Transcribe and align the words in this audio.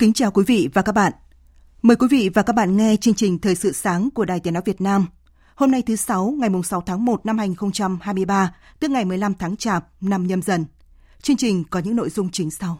Kính 0.00 0.12
chào 0.12 0.30
quý 0.30 0.44
vị 0.46 0.68
và 0.74 0.82
các 0.82 0.92
bạn. 0.92 1.12
Mời 1.82 1.96
quý 1.96 2.06
vị 2.10 2.30
và 2.34 2.42
các 2.42 2.52
bạn 2.52 2.76
nghe 2.76 2.96
chương 2.96 3.14
trình 3.14 3.38
Thời 3.38 3.54
sự 3.54 3.72
sáng 3.72 4.08
của 4.10 4.24
Đài 4.24 4.40
Tiếng 4.40 4.54
Nói 4.54 4.62
Việt 4.66 4.80
Nam. 4.80 5.06
Hôm 5.54 5.70
nay 5.70 5.82
thứ 5.86 5.96
Sáu, 5.96 6.34
ngày 6.38 6.50
6 6.64 6.80
tháng 6.86 7.04
1 7.04 7.26
năm 7.26 7.38
2023, 7.38 8.54
tức 8.80 8.90
ngày 8.90 9.04
15 9.04 9.34
tháng 9.34 9.56
Chạp, 9.56 9.86
năm 10.00 10.26
nhâm 10.26 10.42
dần. 10.42 10.64
Chương 11.22 11.36
trình 11.36 11.64
có 11.70 11.78
những 11.78 11.96
nội 11.96 12.10
dung 12.10 12.30
chính 12.30 12.50
sau. 12.50 12.78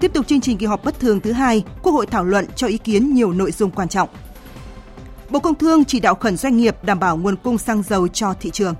Tiếp 0.00 0.12
tục 0.14 0.26
chương 0.26 0.40
trình 0.40 0.58
kỳ 0.58 0.66
họp 0.66 0.84
bất 0.84 1.00
thường 1.00 1.20
thứ 1.20 1.32
hai, 1.32 1.64
Quốc 1.82 1.92
hội 1.92 2.06
thảo 2.06 2.24
luận 2.24 2.46
cho 2.56 2.66
ý 2.66 2.78
kiến 2.78 3.14
nhiều 3.14 3.32
nội 3.32 3.52
dung 3.52 3.70
quan 3.70 3.88
trọng. 3.88 4.08
Bộ 5.30 5.40
Công 5.40 5.54
Thương 5.54 5.84
chỉ 5.84 6.00
đạo 6.00 6.14
khẩn 6.14 6.36
doanh 6.36 6.56
nghiệp 6.56 6.76
đảm 6.82 7.00
bảo 7.00 7.16
nguồn 7.16 7.36
cung 7.36 7.58
xăng 7.58 7.82
dầu 7.82 8.08
cho 8.08 8.34
thị 8.40 8.50
trường. 8.50 8.74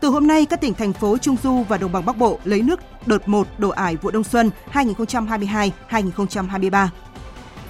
Từ 0.00 0.08
hôm 0.08 0.26
nay, 0.26 0.46
các 0.46 0.60
tỉnh 0.60 0.74
thành 0.74 0.92
phố 0.92 1.18
Trung 1.18 1.36
Du 1.42 1.64
và 1.68 1.78
Đồng 1.78 1.92
bằng 1.92 2.04
Bắc 2.04 2.18
Bộ 2.18 2.38
lấy 2.44 2.62
nước 2.62 2.80
đợt 3.06 3.28
1 3.28 3.48
đổ 3.58 3.68
ải 3.68 3.96
vụ 3.96 4.10
đông 4.10 4.24
xuân 4.24 4.50
2022-2023. 4.72 6.88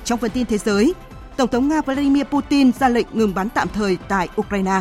Trong 0.05 0.19
phần 0.19 0.31
tin 0.31 0.47
thế 0.47 0.59
giới, 0.59 0.95
Tổng 1.37 1.48
thống 1.48 1.69
Nga 1.69 1.81
Vladimir 1.81 2.25
Putin 2.25 2.73
ra 2.73 2.89
lệnh 2.89 3.06
ngừng 3.12 3.34
bắn 3.34 3.48
tạm 3.48 3.69
thời 3.75 3.98
tại 4.09 4.29
Ukraine. 4.41 4.81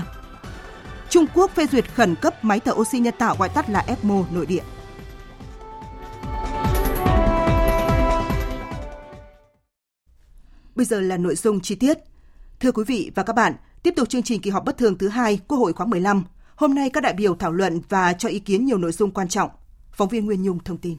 Trung 1.10 1.26
Quốc 1.34 1.52
phê 1.56 1.68
duyệt 1.72 1.96
khẩn 1.96 2.16
cấp 2.16 2.44
máy 2.44 2.60
thở 2.60 2.74
oxy 2.74 3.00
nhân 3.00 3.14
tạo 3.18 3.36
gọi 3.40 3.50
tắt 3.50 3.70
là 3.70 3.84
ECMO 3.88 4.24
nội 4.32 4.46
địa. 4.46 4.64
Bây 10.76 10.86
giờ 10.86 11.00
là 11.00 11.18
nội 11.18 11.36
dung 11.36 11.60
chi 11.60 11.76
tiết. 11.76 11.98
Thưa 12.62 12.72
quý 12.72 12.84
vị 12.88 13.12
và 13.16 13.24
các 13.24 13.34
bạn, 13.34 13.54
tiếp 13.84 13.94
tục 13.96 14.10
chương 14.10 14.24
trình 14.24 14.42
kỳ 14.42 14.50
họp 14.50 14.66
bất 14.66 14.78
thường 14.78 14.98
thứ 14.98 15.08
hai 15.08 15.40
Quốc 15.48 15.58
hội 15.58 15.74
khóa 15.74 15.86
15. 15.86 16.24
Hôm 16.56 16.76
nay 16.76 16.90
các 16.90 17.04
đại 17.04 17.14
biểu 17.14 17.36
thảo 17.36 17.52
luận 17.52 17.82
và 17.90 18.14
cho 18.14 18.30
ý 18.30 18.40
kiến 18.40 18.66
nhiều 18.66 18.78
nội 18.78 18.92
dung 18.92 19.12
quan 19.12 19.28
trọng. 19.28 19.50
Phóng 19.92 20.08
viên 20.08 20.26
Nguyên 20.26 20.44
Nhung 20.44 20.60
thông 20.64 20.78
tin. 20.78 20.98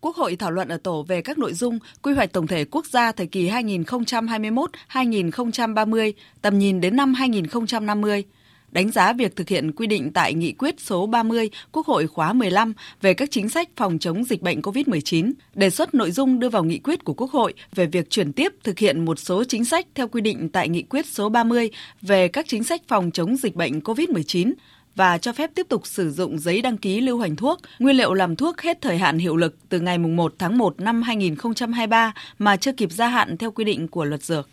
Quốc 0.00 0.16
hội 0.16 0.36
thảo 0.36 0.50
luận 0.50 0.68
ở 0.68 0.76
tổ 0.76 1.04
về 1.08 1.22
các 1.22 1.38
nội 1.38 1.54
dung 1.54 1.78
quy 2.02 2.12
hoạch 2.12 2.32
tổng 2.32 2.46
thể 2.46 2.64
quốc 2.64 2.86
gia 2.86 3.12
thời 3.12 3.26
kỳ 3.26 3.50
2021-2030, 3.50 6.12
tầm 6.42 6.58
nhìn 6.58 6.80
đến 6.80 6.96
năm 6.96 7.14
2050 7.14 8.24
đánh 8.70 8.90
giá 8.90 9.12
việc 9.12 9.36
thực 9.36 9.48
hiện 9.48 9.72
quy 9.72 9.86
định 9.86 10.12
tại 10.12 10.34
nghị 10.34 10.52
quyết 10.52 10.80
số 10.80 11.06
30 11.06 11.50
Quốc 11.72 11.86
hội 11.86 12.06
khóa 12.06 12.32
15 12.32 12.72
về 13.00 13.14
các 13.14 13.30
chính 13.30 13.48
sách 13.48 13.68
phòng 13.76 13.98
chống 13.98 14.24
dịch 14.24 14.42
bệnh 14.42 14.60
COVID-19, 14.60 15.32
đề 15.54 15.70
xuất 15.70 15.94
nội 15.94 16.10
dung 16.10 16.38
đưa 16.38 16.48
vào 16.48 16.64
nghị 16.64 16.78
quyết 16.78 17.04
của 17.04 17.14
Quốc 17.14 17.30
hội 17.30 17.54
về 17.74 17.86
việc 17.86 18.10
chuyển 18.10 18.32
tiếp 18.32 18.52
thực 18.64 18.78
hiện 18.78 19.04
một 19.04 19.18
số 19.18 19.44
chính 19.44 19.64
sách 19.64 19.86
theo 19.94 20.08
quy 20.08 20.20
định 20.20 20.48
tại 20.48 20.68
nghị 20.68 20.82
quyết 20.82 21.06
số 21.06 21.28
30 21.28 21.70
về 22.02 22.28
các 22.28 22.46
chính 22.48 22.64
sách 22.64 22.82
phòng 22.88 23.10
chống 23.10 23.36
dịch 23.36 23.56
bệnh 23.56 23.80
COVID-19 23.80 24.52
và 24.94 25.18
cho 25.18 25.32
phép 25.32 25.50
tiếp 25.54 25.66
tục 25.68 25.86
sử 25.86 26.10
dụng 26.10 26.38
giấy 26.38 26.62
đăng 26.62 26.76
ký 26.76 27.00
lưu 27.00 27.20
hành 27.20 27.36
thuốc, 27.36 27.60
nguyên 27.78 27.96
liệu 27.96 28.14
làm 28.14 28.36
thuốc 28.36 28.60
hết 28.60 28.80
thời 28.80 28.98
hạn 28.98 29.18
hiệu 29.18 29.36
lực 29.36 29.56
từ 29.68 29.80
ngày 29.80 29.98
1 29.98 30.34
tháng 30.38 30.58
1 30.58 30.80
năm 30.80 31.02
2023 31.02 32.12
mà 32.38 32.56
chưa 32.56 32.72
kịp 32.72 32.92
gia 32.92 33.08
hạn 33.08 33.36
theo 33.36 33.50
quy 33.50 33.64
định 33.64 33.88
của 33.88 34.04
luật 34.04 34.22
dược. 34.22 34.48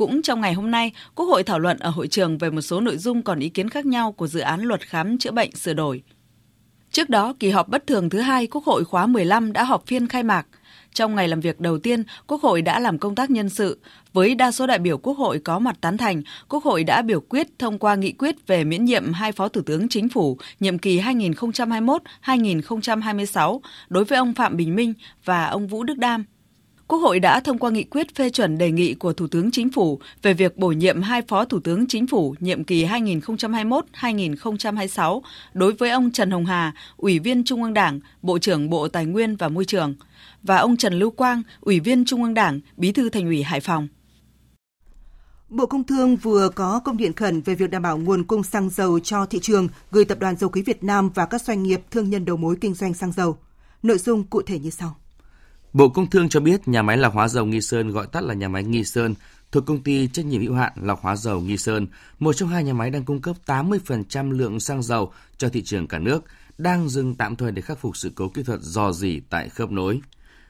Cũng 0.00 0.22
trong 0.22 0.40
ngày 0.40 0.54
hôm 0.54 0.70
nay, 0.70 0.92
Quốc 1.14 1.26
hội 1.26 1.42
thảo 1.42 1.58
luận 1.58 1.78
ở 1.78 1.90
hội 1.90 2.08
trường 2.08 2.38
về 2.38 2.50
một 2.50 2.60
số 2.60 2.80
nội 2.80 2.96
dung 2.96 3.22
còn 3.22 3.38
ý 3.38 3.48
kiến 3.48 3.68
khác 3.68 3.86
nhau 3.86 4.12
của 4.12 4.26
dự 4.26 4.40
án 4.40 4.60
luật 4.60 4.86
khám 4.86 5.18
chữa 5.18 5.30
bệnh 5.30 5.54
sửa 5.54 5.72
đổi. 5.72 6.02
Trước 6.90 7.08
đó, 7.08 7.34
kỳ 7.40 7.50
họp 7.50 7.68
bất 7.68 7.86
thường 7.86 8.10
thứ 8.10 8.20
hai 8.20 8.46
Quốc 8.46 8.64
hội 8.64 8.84
khóa 8.84 9.06
15 9.06 9.52
đã 9.52 9.64
họp 9.64 9.86
phiên 9.86 10.08
khai 10.08 10.22
mạc. 10.22 10.46
Trong 10.94 11.14
ngày 11.14 11.28
làm 11.28 11.40
việc 11.40 11.60
đầu 11.60 11.78
tiên, 11.78 12.02
Quốc 12.26 12.42
hội 12.42 12.62
đã 12.62 12.80
làm 12.80 12.98
công 12.98 13.14
tác 13.14 13.30
nhân 13.30 13.48
sự. 13.48 13.80
Với 14.12 14.34
đa 14.34 14.52
số 14.52 14.66
đại 14.66 14.78
biểu 14.78 14.98
Quốc 14.98 15.18
hội 15.18 15.38
có 15.38 15.58
mặt 15.58 15.76
tán 15.80 15.96
thành, 15.96 16.22
Quốc 16.48 16.64
hội 16.64 16.84
đã 16.84 17.02
biểu 17.02 17.20
quyết 17.20 17.46
thông 17.58 17.78
qua 17.78 17.94
nghị 17.94 18.12
quyết 18.12 18.46
về 18.46 18.64
miễn 18.64 18.84
nhiệm 18.84 19.12
hai 19.12 19.32
Phó 19.32 19.48
Thủ 19.48 19.60
tướng 19.66 19.88
Chính 19.88 20.08
phủ 20.08 20.38
nhiệm 20.60 20.78
kỳ 20.78 21.00
2021-2026 21.00 23.60
đối 23.88 24.04
với 24.04 24.18
ông 24.18 24.34
Phạm 24.34 24.56
Bình 24.56 24.76
Minh 24.76 24.94
và 25.24 25.46
ông 25.46 25.66
Vũ 25.66 25.84
Đức 25.84 25.98
Đam 25.98 26.24
Quốc 26.90 26.98
hội 26.98 27.20
đã 27.20 27.40
thông 27.40 27.58
qua 27.58 27.70
nghị 27.70 27.84
quyết 27.84 28.14
phê 28.14 28.30
chuẩn 28.30 28.58
đề 28.58 28.70
nghị 28.70 28.94
của 28.94 29.12
Thủ 29.12 29.26
tướng 29.26 29.50
Chính 29.50 29.70
phủ 29.70 30.00
về 30.22 30.34
việc 30.34 30.56
bổ 30.56 30.68
nhiệm 30.68 31.02
hai 31.02 31.22
Phó 31.22 31.44
Thủ 31.44 31.60
tướng 31.60 31.86
Chính 31.86 32.06
phủ 32.06 32.34
nhiệm 32.40 32.64
kỳ 32.64 32.86
2021-2026 32.86 35.20
đối 35.54 35.72
với 35.72 35.90
ông 35.90 36.10
Trần 36.10 36.30
Hồng 36.30 36.46
Hà, 36.46 36.72
Ủy 36.96 37.18
viên 37.18 37.44
Trung 37.44 37.62
ương 37.62 37.74
Đảng, 37.74 38.00
Bộ 38.22 38.38
trưởng 38.38 38.70
Bộ 38.70 38.88
Tài 38.88 39.06
nguyên 39.06 39.36
và 39.36 39.48
Môi 39.48 39.64
trường, 39.64 39.94
và 40.42 40.56
ông 40.56 40.76
Trần 40.76 40.94
Lưu 40.94 41.10
Quang, 41.10 41.42
Ủy 41.60 41.80
viên 41.80 42.04
Trung 42.04 42.22
ương 42.22 42.34
Đảng, 42.34 42.60
Bí 42.76 42.92
thư 42.92 43.08
Thành 43.08 43.26
ủy 43.26 43.42
Hải 43.42 43.60
Phòng. 43.60 43.88
Bộ 45.48 45.66
Công 45.66 45.84
Thương 45.84 46.16
vừa 46.16 46.48
có 46.48 46.80
công 46.84 46.96
điện 46.96 47.12
khẩn 47.12 47.40
về 47.40 47.54
việc 47.54 47.70
đảm 47.70 47.82
bảo 47.82 47.98
nguồn 47.98 48.24
cung 48.24 48.42
xăng 48.42 48.70
dầu 48.70 49.00
cho 49.00 49.26
thị 49.26 49.38
trường 49.42 49.68
gửi 49.90 50.04
Tập 50.04 50.18
đoàn 50.18 50.36
Dầu 50.36 50.50
khí 50.50 50.62
Việt 50.62 50.84
Nam 50.84 51.10
và 51.14 51.26
các 51.26 51.42
doanh 51.42 51.62
nghiệp 51.62 51.80
thương 51.90 52.10
nhân 52.10 52.24
đầu 52.24 52.36
mối 52.36 52.56
kinh 52.60 52.74
doanh 52.74 52.94
xăng 52.94 53.12
dầu. 53.12 53.38
Nội 53.82 53.98
dung 53.98 54.24
cụ 54.24 54.42
thể 54.42 54.58
như 54.58 54.70
sau. 54.70 54.99
Bộ 55.72 55.88
Công 55.88 56.10
Thương 56.10 56.28
cho 56.28 56.40
biết 56.40 56.68
nhà 56.68 56.82
máy 56.82 56.96
lọc 56.96 57.14
hóa 57.14 57.28
dầu 57.28 57.46
Nghi 57.46 57.60
Sơn 57.60 57.90
gọi 57.90 58.06
tắt 58.06 58.24
là 58.24 58.34
nhà 58.34 58.48
máy 58.48 58.64
Nghi 58.64 58.84
Sơn 58.84 59.14
thuộc 59.52 59.66
công 59.66 59.82
ty 59.82 60.08
trách 60.08 60.24
nhiệm 60.24 60.42
hữu 60.42 60.54
hạn 60.54 60.72
lọc 60.76 61.02
hóa 61.02 61.16
dầu 61.16 61.40
Nghi 61.40 61.56
Sơn, 61.56 61.86
một 62.18 62.32
trong 62.32 62.48
hai 62.48 62.64
nhà 62.64 62.72
máy 62.72 62.90
đang 62.90 63.04
cung 63.04 63.20
cấp 63.20 63.36
80% 63.46 64.30
lượng 64.30 64.60
xăng 64.60 64.82
dầu 64.82 65.12
cho 65.36 65.48
thị 65.48 65.62
trường 65.62 65.88
cả 65.88 65.98
nước, 65.98 66.24
đang 66.58 66.88
dừng 66.88 67.14
tạm 67.14 67.36
thời 67.36 67.52
để 67.52 67.62
khắc 67.62 67.78
phục 67.78 67.96
sự 67.96 68.12
cố 68.14 68.28
kỹ 68.28 68.42
thuật 68.42 68.60
dò 68.60 68.92
dỉ 68.92 69.20
tại 69.30 69.48
khớp 69.48 69.70
nối. 69.70 70.00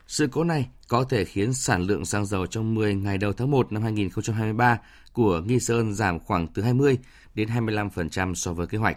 Sự 0.07 0.29
cố 0.33 0.45
này 0.45 0.67
có 0.89 1.05
thể 1.05 1.25
khiến 1.25 1.53
sản 1.53 1.83
lượng 1.83 2.05
xăng 2.05 2.27
dầu 2.27 2.47
trong 2.47 2.75
10 2.75 2.95
ngày 2.95 3.19
đầu 3.19 3.33
tháng 3.33 3.51
1 3.51 3.73
năm 3.73 3.83
2023 3.83 4.79
của 5.13 5.41
Nghi 5.41 5.61
Sơn 5.61 5.95
giảm 5.95 6.19
khoảng 6.19 6.47
từ 6.47 6.63
20 6.63 6.99
đến 7.35 7.49
25% 7.49 8.35
so 8.35 8.53
với 8.53 8.67
kế 8.67 8.79
hoạch. 8.79 8.97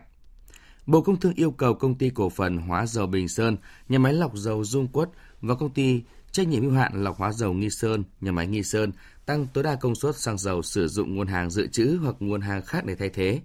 Bộ 0.85 1.01
Công 1.01 1.19
Thương 1.19 1.33
yêu 1.33 1.51
cầu 1.51 1.73
công 1.73 1.95
ty 1.95 2.09
cổ 2.09 2.29
phần 2.29 2.57
hóa 2.57 2.85
dầu 2.85 3.07
Bình 3.07 3.27
Sơn, 3.27 3.57
nhà 3.89 3.99
máy 3.99 4.13
lọc 4.13 4.35
dầu 4.35 4.63
Dung 4.63 4.87
Quất 4.87 5.09
và 5.43 5.55
công 5.55 5.73
ty 5.73 6.03
trách 6.31 6.47
nhiệm 6.47 6.61
hữu 6.61 6.71
hạn 6.71 7.03
lọc 7.03 7.17
hóa 7.17 7.31
dầu 7.31 7.53
Nghi 7.53 7.69
Sơn, 7.69 8.03
nhà 8.21 8.31
máy 8.31 8.47
Nghi 8.47 8.63
Sơn 8.63 8.91
tăng 9.25 9.47
tối 9.53 9.63
đa 9.63 9.75
công 9.75 9.95
suất 9.95 10.15
xăng 10.15 10.37
dầu 10.37 10.61
sử 10.61 10.87
dụng 10.87 11.15
nguồn 11.15 11.27
hàng 11.27 11.49
dự 11.49 11.67
trữ 11.67 11.99
hoặc 12.03 12.15
nguồn 12.19 12.41
hàng 12.41 12.61
khác 12.61 12.85
để 12.85 12.95
thay 12.95 13.09
thế, 13.09 13.41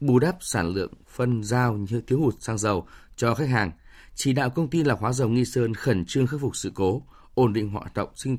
bù 0.00 0.18
đắp 0.18 0.36
sản 0.40 0.68
lượng 0.68 0.92
phân 1.08 1.44
giao 1.44 1.74
như 1.74 2.00
thiếu 2.00 2.20
hụt 2.20 2.34
xăng 2.40 2.58
dầu 2.58 2.86
cho 3.16 3.34
khách 3.34 3.48
hàng, 3.48 3.70
chỉ 4.14 4.32
đạo 4.32 4.50
công 4.50 4.68
ty 4.68 4.84
lọc 4.84 5.00
hóa 5.00 5.12
dầu 5.12 5.28
Nghi 5.28 5.44
Sơn 5.44 5.74
khẩn 5.74 6.04
trương 6.06 6.26
khắc 6.26 6.40
phục 6.40 6.56
sự 6.56 6.72
cố, 6.74 7.02
ổn 7.34 7.52
định 7.52 7.70
hoạt 7.70 7.94
động 7.94 8.08
sinh 8.14 8.36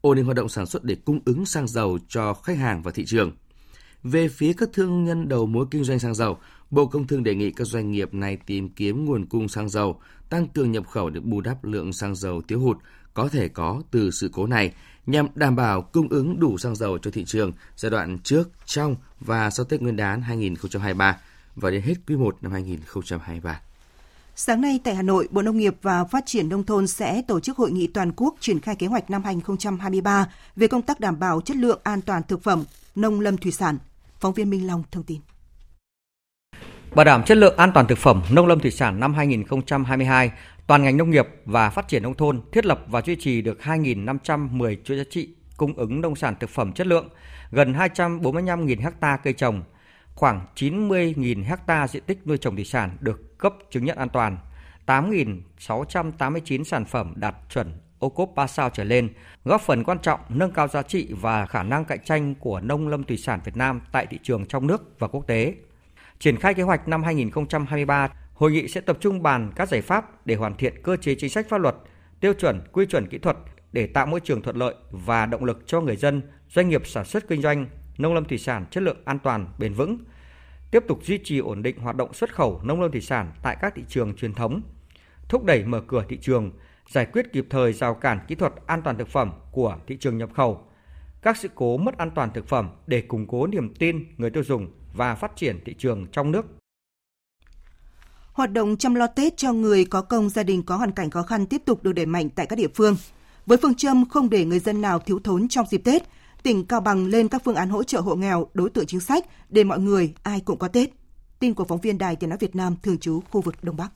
ổn 0.00 0.16
định 0.16 0.24
hoạt 0.24 0.36
động 0.36 0.48
sản 0.48 0.66
xuất 0.66 0.84
để 0.84 0.96
cung 1.04 1.20
ứng 1.24 1.46
xăng 1.46 1.68
dầu 1.68 1.98
cho 2.08 2.34
khách 2.34 2.58
hàng 2.58 2.82
và 2.82 2.90
thị 2.90 3.04
trường. 3.06 3.32
Về 4.02 4.28
phía 4.28 4.52
các 4.52 4.68
thương 4.72 5.04
nhân 5.04 5.28
đầu 5.28 5.46
mối 5.46 5.66
kinh 5.70 5.84
doanh 5.84 5.98
xăng 5.98 6.14
dầu, 6.14 6.38
Bộ 6.70 6.86
Công 6.86 7.06
Thương 7.06 7.24
đề 7.24 7.34
nghị 7.34 7.50
các 7.50 7.64
doanh 7.64 7.90
nghiệp 7.90 8.14
này 8.14 8.38
tìm 8.46 8.68
kiếm 8.68 9.04
nguồn 9.04 9.26
cung 9.26 9.48
xăng 9.48 9.68
dầu, 9.68 10.00
tăng 10.28 10.48
cường 10.48 10.72
nhập 10.72 10.86
khẩu 10.88 11.10
để 11.10 11.20
bù 11.20 11.40
đắp 11.40 11.64
lượng 11.64 11.92
xăng 11.92 12.14
dầu 12.14 12.42
thiếu 12.48 12.60
hụt 12.60 12.76
có 13.14 13.28
thể 13.28 13.48
có 13.48 13.82
từ 13.90 14.10
sự 14.10 14.30
cố 14.32 14.46
này 14.46 14.72
nhằm 15.06 15.26
đảm 15.34 15.56
bảo 15.56 15.82
cung 15.82 16.08
ứng 16.08 16.40
đủ 16.40 16.58
xăng 16.58 16.76
dầu 16.76 16.98
cho 16.98 17.10
thị 17.10 17.24
trường 17.24 17.52
giai 17.76 17.90
đoạn 17.90 18.18
trước, 18.18 18.50
trong 18.66 18.96
và 19.20 19.50
sau 19.50 19.64
Tết 19.64 19.82
Nguyên 19.82 19.96
đán 19.96 20.22
2023 20.22 21.18
và 21.56 21.70
đến 21.70 21.82
hết 21.82 21.94
quý 22.08 22.16
1 22.16 22.36
năm 22.40 22.52
2023. 22.52 23.60
Sáng 24.34 24.60
nay 24.60 24.80
tại 24.84 24.94
Hà 24.94 25.02
Nội, 25.02 25.28
Bộ 25.30 25.42
Nông 25.42 25.58
nghiệp 25.58 25.74
và 25.82 26.04
Phát 26.04 26.26
triển 26.26 26.48
Nông 26.48 26.64
thôn 26.64 26.86
sẽ 26.86 27.22
tổ 27.22 27.40
chức 27.40 27.56
hội 27.56 27.72
nghị 27.72 27.86
toàn 27.86 28.12
quốc 28.16 28.34
triển 28.40 28.60
khai 28.60 28.76
kế 28.76 28.86
hoạch 28.86 29.10
năm 29.10 29.24
2023 29.24 30.26
về 30.56 30.68
công 30.68 30.82
tác 30.82 31.00
đảm 31.00 31.18
bảo 31.18 31.40
chất 31.40 31.56
lượng 31.56 31.80
an 31.82 32.00
toàn 32.00 32.22
thực 32.28 32.42
phẩm, 32.42 32.64
nông 32.94 33.20
lâm 33.20 33.36
thủy 33.36 33.52
sản. 33.52 33.78
Phóng 34.22 34.34
viên 34.34 34.50
Minh 34.50 34.66
Long 34.66 34.82
thông 34.90 35.04
tin. 35.04 35.20
Bảo 36.94 37.04
đảm 37.04 37.22
chất 37.24 37.38
lượng 37.38 37.56
an 37.56 37.70
toàn 37.74 37.86
thực 37.86 37.98
phẩm 37.98 38.22
nông 38.30 38.46
lâm 38.46 38.60
thủy 38.60 38.70
sản 38.70 39.00
năm 39.00 39.14
2022 39.14 40.30
Toàn 40.66 40.82
ngành 40.82 40.96
nông 40.96 41.10
nghiệp 41.10 41.28
và 41.44 41.70
phát 41.70 41.88
triển 41.88 42.02
nông 42.02 42.14
thôn 42.14 42.40
thiết 42.52 42.66
lập 42.66 42.84
và 42.86 43.02
duy 43.02 43.16
trì 43.16 43.42
được 43.42 43.58
2.510 43.62 44.76
chuỗi 44.84 44.96
giá 44.96 45.04
trị 45.10 45.34
cung 45.56 45.74
ứng 45.74 46.00
nông 46.00 46.16
sản 46.16 46.34
thực 46.40 46.50
phẩm 46.50 46.72
chất 46.72 46.86
lượng, 46.86 47.08
gần 47.50 47.72
245.000 47.72 48.90
ha 49.00 49.16
cây 49.16 49.32
trồng, 49.32 49.62
khoảng 50.14 50.46
90.000 50.56 51.56
ha 51.66 51.88
diện 51.88 52.02
tích 52.06 52.26
nuôi 52.26 52.38
trồng 52.38 52.56
thủy 52.56 52.64
sản 52.64 52.96
được 53.00 53.38
cấp 53.38 53.54
chứng 53.70 53.84
nhận 53.84 53.98
an 53.98 54.08
toàn, 54.08 54.38
8.689 54.86 56.64
sản 56.64 56.84
phẩm 56.84 57.12
đạt 57.16 57.34
chuẩn 57.54 57.72
ô 58.02 58.08
cốp 58.08 58.32
3 58.34 58.46
sao 58.46 58.70
trở 58.70 58.84
lên, 58.84 59.08
góp 59.44 59.60
phần 59.60 59.84
quan 59.84 59.98
trọng 59.98 60.20
nâng 60.28 60.50
cao 60.50 60.68
giá 60.68 60.82
trị 60.82 61.08
và 61.20 61.46
khả 61.46 61.62
năng 61.62 61.84
cạnh 61.84 62.04
tranh 62.04 62.34
của 62.34 62.60
nông 62.60 62.88
lâm 62.88 63.04
thủy 63.04 63.16
sản 63.16 63.40
Việt 63.44 63.56
Nam 63.56 63.80
tại 63.92 64.06
thị 64.06 64.18
trường 64.22 64.46
trong 64.46 64.66
nước 64.66 64.98
và 64.98 65.08
quốc 65.08 65.26
tế. 65.26 65.54
Triển 66.18 66.36
khai 66.36 66.54
kế 66.54 66.62
hoạch 66.62 66.88
năm 66.88 67.02
2023, 67.02 68.08
hội 68.34 68.52
nghị 68.52 68.68
sẽ 68.68 68.80
tập 68.80 68.98
trung 69.00 69.22
bàn 69.22 69.52
các 69.56 69.68
giải 69.68 69.82
pháp 69.82 70.26
để 70.26 70.34
hoàn 70.34 70.56
thiện 70.56 70.82
cơ 70.82 70.96
chế 70.96 71.14
chính 71.14 71.30
sách 71.30 71.48
pháp 71.48 71.58
luật, 71.58 71.76
tiêu 72.20 72.32
chuẩn, 72.34 72.60
quy 72.72 72.86
chuẩn 72.86 73.06
kỹ 73.06 73.18
thuật 73.18 73.36
để 73.72 73.86
tạo 73.86 74.06
môi 74.06 74.20
trường 74.20 74.42
thuận 74.42 74.56
lợi 74.56 74.74
và 74.90 75.26
động 75.26 75.44
lực 75.44 75.62
cho 75.66 75.80
người 75.80 75.96
dân, 75.96 76.22
doanh 76.48 76.68
nghiệp 76.68 76.86
sản 76.86 77.04
xuất 77.04 77.28
kinh 77.28 77.42
doanh 77.42 77.66
nông 77.98 78.14
lâm 78.14 78.24
thủy 78.24 78.38
sản 78.38 78.66
chất 78.70 78.82
lượng 78.82 79.02
an 79.04 79.18
toàn, 79.18 79.46
bền 79.58 79.74
vững, 79.74 79.98
tiếp 80.70 80.84
tục 80.88 80.98
duy 81.02 81.18
trì 81.24 81.38
ổn 81.38 81.62
định 81.62 81.78
hoạt 81.78 81.96
động 81.96 82.14
xuất 82.14 82.34
khẩu 82.34 82.60
nông 82.64 82.80
lâm 82.80 82.90
thủy 82.90 83.00
sản 83.00 83.32
tại 83.42 83.56
các 83.60 83.74
thị 83.74 83.82
trường 83.88 84.14
truyền 84.16 84.34
thống, 84.34 84.62
thúc 85.28 85.44
đẩy 85.44 85.64
mở 85.64 85.80
cửa 85.86 86.04
thị 86.08 86.18
trường, 86.22 86.52
giải 86.92 87.06
quyết 87.12 87.32
kịp 87.32 87.46
thời 87.50 87.72
rào 87.72 87.94
cản 87.94 88.18
kỹ 88.28 88.34
thuật 88.34 88.52
an 88.66 88.82
toàn 88.82 88.98
thực 88.98 89.08
phẩm 89.08 89.32
của 89.52 89.76
thị 89.86 89.96
trường 90.00 90.18
nhập 90.18 90.30
khẩu, 90.34 90.60
các 91.22 91.36
sự 91.36 91.48
cố 91.54 91.76
mất 91.76 91.98
an 91.98 92.10
toàn 92.14 92.30
thực 92.34 92.48
phẩm 92.48 92.70
để 92.86 93.00
củng 93.00 93.26
cố 93.26 93.46
niềm 93.46 93.74
tin 93.74 94.04
người 94.16 94.30
tiêu 94.30 94.44
dùng 94.44 94.70
và 94.94 95.14
phát 95.14 95.36
triển 95.36 95.60
thị 95.64 95.74
trường 95.78 96.06
trong 96.12 96.32
nước. 96.32 96.46
Hoạt 98.32 98.52
động 98.52 98.76
chăm 98.76 98.94
lo 98.94 99.06
Tết 99.06 99.36
cho 99.36 99.52
người 99.52 99.84
có 99.84 100.02
công 100.02 100.28
gia 100.28 100.42
đình 100.42 100.62
có 100.62 100.76
hoàn 100.76 100.92
cảnh 100.92 101.10
khó 101.10 101.22
khăn 101.22 101.46
tiếp 101.46 101.62
tục 101.64 101.82
được 101.82 101.92
đẩy 101.92 102.06
mạnh 102.06 102.30
tại 102.30 102.46
các 102.46 102.56
địa 102.56 102.68
phương. 102.74 102.96
Với 103.46 103.58
phương 103.62 103.74
châm 103.74 104.08
không 104.08 104.30
để 104.30 104.44
người 104.44 104.58
dân 104.58 104.80
nào 104.80 104.98
thiếu 104.98 105.18
thốn 105.24 105.48
trong 105.48 105.66
dịp 105.70 105.82
Tết, 105.84 106.02
tỉnh 106.42 106.66
Cao 106.66 106.80
Bằng 106.80 107.06
lên 107.06 107.28
các 107.28 107.42
phương 107.44 107.54
án 107.54 107.68
hỗ 107.68 107.82
trợ 107.82 108.00
hộ 108.00 108.14
nghèo, 108.14 108.46
đối 108.54 108.70
tượng 108.70 108.86
chính 108.86 109.00
sách 109.00 109.26
để 109.48 109.64
mọi 109.64 109.78
người 109.78 110.14
ai 110.22 110.40
cũng 110.40 110.58
có 110.58 110.68
Tết. 110.68 110.90
Tin 111.38 111.54
của 111.54 111.64
phóng 111.64 111.80
viên 111.80 111.98
Đài 111.98 112.16
Tiếng 112.16 112.30
nói 112.30 112.38
Việt 112.40 112.56
Nam 112.56 112.76
thường 112.82 112.98
trú 112.98 113.20
khu 113.30 113.40
vực 113.40 113.54
Đông 113.62 113.76
Bắc. 113.76 113.92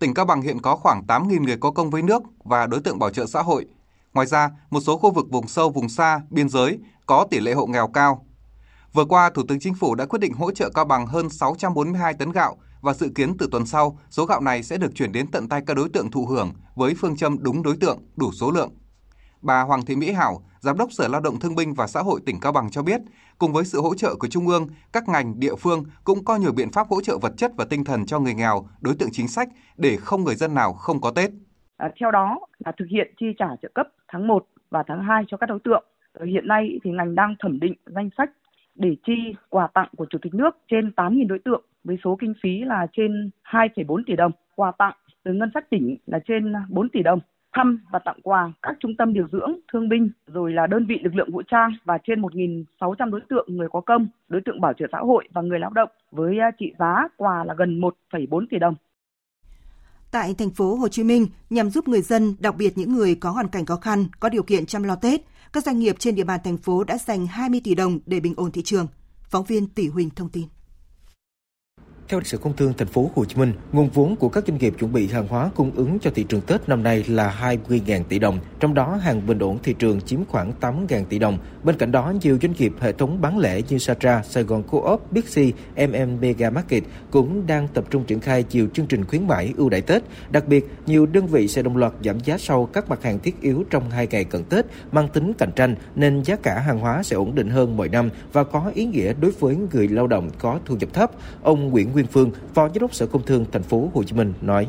Tỉnh 0.00 0.14
Cao 0.14 0.24
Bằng 0.24 0.42
hiện 0.42 0.60
có 0.60 0.76
khoảng 0.76 1.02
8.000 1.06 1.42
người 1.42 1.56
có 1.56 1.70
công 1.70 1.90
với 1.90 2.02
nước 2.02 2.22
và 2.44 2.66
đối 2.66 2.80
tượng 2.80 2.98
bảo 2.98 3.10
trợ 3.10 3.26
xã 3.26 3.42
hội. 3.42 3.66
Ngoài 4.14 4.26
ra, 4.26 4.50
một 4.70 4.80
số 4.80 4.96
khu 4.98 5.10
vực 5.10 5.26
vùng 5.30 5.48
sâu, 5.48 5.70
vùng 5.70 5.88
xa, 5.88 6.20
biên 6.30 6.48
giới 6.48 6.78
có 7.06 7.26
tỷ 7.30 7.40
lệ 7.40 7.52
hộ 7.52 7.66
nghèo 7.66 7.88
cao. 7.88 8.26
Vừa 8.92 9.04
qua, 9.04 9.30
Thủ 9.30 9.42
tướng 9.48 9.60
Chính 9.60 9.74
phủ 9.74 9.94
đã 9.94 10.06
quyết 10.06 10.18
định 10.18 10.32
hỗ 10.32 10.50
trợ 10.50 10.70
Cao 10.74 10.84
Bằng 10.84 11.06
hơn 11.06 11.30
642 11.30 12.14
tấn 12.14 12.32
gạo 12.32 12.56
và 12.80 12.94
dự 12.94 13.08
kiến 13.14 13.36
từ 13.38 13.48
tuần 13.52 13.66
sau, 13.66 13.98
số 14.10 14.24
gạo 14.24 14.40
này 14.40 14.62
sẽ 14.62 14.78
được 14.78 14.94
chuyển 14.94 15.12
đến 15.12 15.30
tận 15.30 15.48
tay 15.48 15.62
các 15.66 15.74
đối 15.74 15.88
tượng 15.88 16.10
thụ 16.10 16.26
hưởng 16.26 16.52
với 16.74 16.94
phương 16.94 17.16
châm 17.16 17.42
đúng 17.42 17.62
đối 17.62 17.76
tượng, 17.76 17.98
đủ 18.16 18.32
số 18.32 18.50
lượng. 18.50 18.70
Bà 19.42 19.60
Hoàng 19.62 19.84
Thị 19.86 19.96
Mỹ 19.96 20.12
Hảo, 20.12 20.40
Giám 20.60 20.78
đốc 20.78 20.92
Sở 20.92 21.08
Lao 21.08 21.20
động 21.20 21.40
Thương 21.40 21.54
binh 21.54 21.74
và 21.74 21.86
Xã 21.86 22.00
hội 22.00 22.20
tỉnh 22.26 22.40
Cao 22.40 22.52
Bằng 22.52 22.70
cho 22.70 22.82
biết, 22.82 23.00
cùng 23.38 23.52
với 23.52 23.64
sự 23.64 23.80
hỗ 23.80 23.94
trợ 23.94 24.14
của 24.18 24.28
Trung 24.28 24.48
ương, 24.48 24.66
các 24.92 25.08
ngành, 25.08 25.40
địa 25.40 25.54
phương 25.58 25.84
cũng 26.04 26.24
có 26.24 26.36
nhiều 26.36 26.52
biện 26.52 26.70
pháp 26.72 26.86
hỗ 26.90 27.00
trợ 27.00 27.18
vật 27.18 27.32
chất 27.36 27.52
và 27.56 27.64
tinh 27.70 27.84
thần 27.84 28.06
cho 28.06 28.20
người 28.20 28.34
nghèo, 28.34 28.66
đối 28.80 28.94
tượng 28.98 29.08
chính 29.12 29.28
sách 29.28 29.48
để 29.76 29.96
không 29.96 30.24
người 30.24 30.34
dân 30.34 30.54
nào 30.54 30.72
không 30.72 31.00
có 31.00 31.10
Tết. 31.10 31.30
À, 31.76 31.90
theo 32.00 32.10
đó 32.10 32.38
là 32.58 32.72
thực 32.78 32.84
hiện 32.90 33.14
chi 33.20 33.26
trả 33.38 33.46
trợ 33.62 33.68
cấp 33.74 33.88
tháng 34.08 34.26
1 34.26 34.46
và 34.70 34.82
tháng 34.86 35.02
2 35.02 35.24
cho 35.28 35.36
các 35.36 35.46
đối 35.46 35.58
tượng. 35.64 35.84
Ờ, 36.12 36.24
hiện 36.24 36.48
nay 36.48 36.78
thì 36.84 36.90
ngành 36.90 37.14
đang 37.14 37.34
thẩm 37.38 37.60
định 37.60 37.74
danh 37.86 38.08
sách 38.18 38.30
để 38.74 38.96
chi 39.06 39.34
quà 39.48 39.68
tặng 39.74 39.88
của 39.96 40.06
Chủ 40.10 40.18
tịch 40.22 40.34
nước 40.34 40.50
trên 40.70 40.92
8.000 40.96 41.28
đối 41.28 41.38
tượng 41.38 41.64
với 41.84 41.96
số 42.04 42.16
kinh 42.20 42.34
phí 42.42 42.64
là 42.64 42.86
trên 42.92 43.30
2,4 43.42 44.02
tỷ 44.06 44.16
đồng. 44.16 44.32
Quà 44.56 44.72
tặng 44.78 44.94
từ 45.24 45.32
ngân 45.32 45.50
sách 45.54 45.70
tỉnh 45.70 45.96
là 46.06 46.18
trên 46.28 46.52
4 46.68 46.88
tỷ 46.88 47.02
đồng 47.02 47.20
thăm 47.52 47.80
và 47.90 47.98
tặng 48.04 48.20
quà 48.22 48.52
các 48.62 48.76
trung 48.80 48.96
tâm 48.98 49.12
điều 49.12 49.26
dưỡng, 49.32 49.52
thương 49.72 49.88
binh, 49.88 50.10
rồi 50.26 50.52
là 50.52 50.66
đơn 50.66 50.86
vị 50.88 50.94
lực 51.02 51.14
lượng 51.14 51.32
vũ 51.32 51.42
trang 51.50 51.70
và 51.84 51.98
trên 52.06 52.22
1.600 52.22 53.10
đối 53.10 53.20
tượng 53.30 53.46
người 53.48 53.68
có 53.72 53.80
công, 53.80 54.08
đối 54.28 54.40
tượng 54.44 54.60
bảo 54.60 54.72
trợ 54.78 54.86
xã 54.92 54.98
hội 54.98 55.28
và 55.32 55.42
người 55.42 55.58
lao 55.58 55.70
động 55.70 55.88
với 56.10 56.38
à, 56.38 56.50
trị 56.58 56.72
giá 56.78 57.08
quà 57.16 57.44
là 57.44 57.54
gần 57.58 57.80
1,4 57.80 58.46
tỷ 58.50 58.58
đồng. 58.58 58.74
Tại 60.10 60.34
thành 60.38 60.50
phố 60.50 60.74
Hồ 60.74 60.88
Chí 60.88 61.04
Minh, 61.04 61.26
nhằm 61.50 61.70
giúp 61.70 61.88
người 61.88 62.02
dân, 62.02 62.34
đặc 62.40 62.54
biệt 62.58 62.78
những 62.78 62.92
người 62.92 63.14
có 63.14 63.30
hoàn 63.30 63.48
cảnh 63.48 63.66
khó 63.66 63.76
khăn, 63.76 64.06
có 64.20 64.28
điều 64.28 64.42
kiện 64.42 64.66
chăm 64.66 64.82
lo 64.82 64.96
Tết, 64.96 65.20
các 65.52 65.64
doanh 65.64 65.78
nghiệp 65.78 65.96
trên 65.98 66.14
địa 66.14 66.24
bàn 66.24 66.40
thành 66.44 66.56
phố 66.56 66.84
đã 66.84 66.98
dành 66.98 67.26
20 67.26 67.60
tỷ 67.64 67.74
đồng 67.74 67.98
để 68.06 68.20
bình 68.20 68.34
ổn 68.36 68.50
thị 68.52 68.62
trường. 68.62 68.86
Phóng 69.30 69.44
viên 69.44 69.68
Tỷ 69.68 69.88
Huỳnh 69.88 70.10
thông 70.10 70.28
tin. 70.28 70.44
Theo 72.10 72.20
Sở 72.24 72.38
Công 72.38 72.56
Thương 72.56 72.72
thành 72.78 72.88
phố 72.88 73.10
Hồ 73.14 73.24
Chí 73.24 73.36
Minh, 73.36 73.52
nguồn 73.72 73.88
vốn 73.88 74.16
của 74.16 74.28
các 74.28 74.44
doanh 74.46 74.58
nghiệp 74.58 74.74
chuẩn 74.78 74.92
bị 74.92 75.08
hàng 75.08 75.26
hóa 75.28 75.50
cung 75.54 75.70
ứng 75.74 75.98
cho 75.98 76.10
thị 76.14 76.24
trường 76.28 76.40
Tết 76.40 76.68
năm 76.68 76.82
nay 76.82 77.04
là 77.08 77.56
20.000 77.68 78.04
tỷ 78.04 78.18
đồng, 78.18 78.38
trong 78.60 78.74
đó 78.74 78.98
hàng 79.02 79.26
bình 79.26 79.38
ổn 79.38 79.58
thị 79.62 79.74
trường 79.78 80.00
chiếm 80.00 80.24
khoảng 80.24 80.52
8.000 80.60 81.04
tỷ 81.04 81.18
đồng. 81.18 81.38
Bên 81.62 81.76
cạnh 81.76 81.92
đó, 81.92 82.12
nhiều 82.22 82.38
doanh 82.42 82.52
nghiệp 82.58 82.72
hệ 82.80 82.92
thống 82.92 83.20
bán 83.20 83.38
lẻ 83.38 83.60
như 83.68 83.78
Satra, 83.78 84.22
Sài 84.22 84.42
Gòn 84.42 84.62
Co-op, 84.62 85.12
Bixi, 85.12 85.52
MM 85.76 86.20
Mega 86.20 86.50
Market 86.50 86.82
cũng 87.10 87.46
đang 87.46 87.68
tập 87.68 87.84
trung 87.90 88.04
triển 88.04 88.20
khai 88.20 88.44
nhiều 88.50 88.68
chương 88.74 88.86
trình 88.86 89.04
khuyến 89.04 89.26
mãi 89.26 89.54
ưu 89.56 89.68
đãi 89.68 89.80
Tết. 89.80 90.02
Đặc 90.30 90.48
biệt, 90.48 90.70
nhiều 90.86 91.06
đơn 91.06 91.26
vị 91.26 91.48
sẽ 91.48 91.62
đồng 91.62 91.76
loạt 91.76 91.92
giảm 92.04 92.20
giá 92.20 92.38
sau 92.38 92.66
các 92.66 92.88
mặt 92.88 93.02
hàng 93.02 93.18
thiết 93.18 93.40
yếu 93.40 93.64
trong 93.70 93.90
hai 93.90 94.06
ngày 94.10 94.24
cận 94.24 94.44
Tết, 94.44 94.66
mang 94.92 95.08
tính 95.08 95.32
cạnh 95.38 95.52
tranh 95.56 95.74
nên 95.94 96.22
giá 96.22 96.36
cả 96.36 96.58
hàng 96.58 96.78
hóa 96.78 97.02
sẽ 97.02 97.16
ổn 97.16 97.34
định 97.34 97.50
hơn 97.50 97.76
mọi 97.76 97.88
năm 97.88 98.10
và 98.32 98.44
có 98.44 98.70
ý 98.74 98.84
nghĩa 98.84 99.12
đối 99.20 99.30
với 99.30 99.56
người 99.72 99.88
lao 99.88 100.06
động 100.06 100.30
có 100.38 100.58
thu 100.64 100.76
nhập 100.76 100.88
thấp. 100.94 101.10
Ông 101.42 101.68
Nguyễn 101.68 101.92
Nguyên 101.92 101.99
Phương, 102.06 102.30
Phó 102.54 102.68
Giám 102.68 102.78
đốc 102.78 102.94
Sở 102.94 103.06
Công 103.06 103.22
Thương 103.22 103.44
Thành 103.52 103.62
phố 103.62 103.88
Hồ 103.94 104.02
Chí 104.02 104.16
Minh 104.16 104.32
nói: 104.40 104.66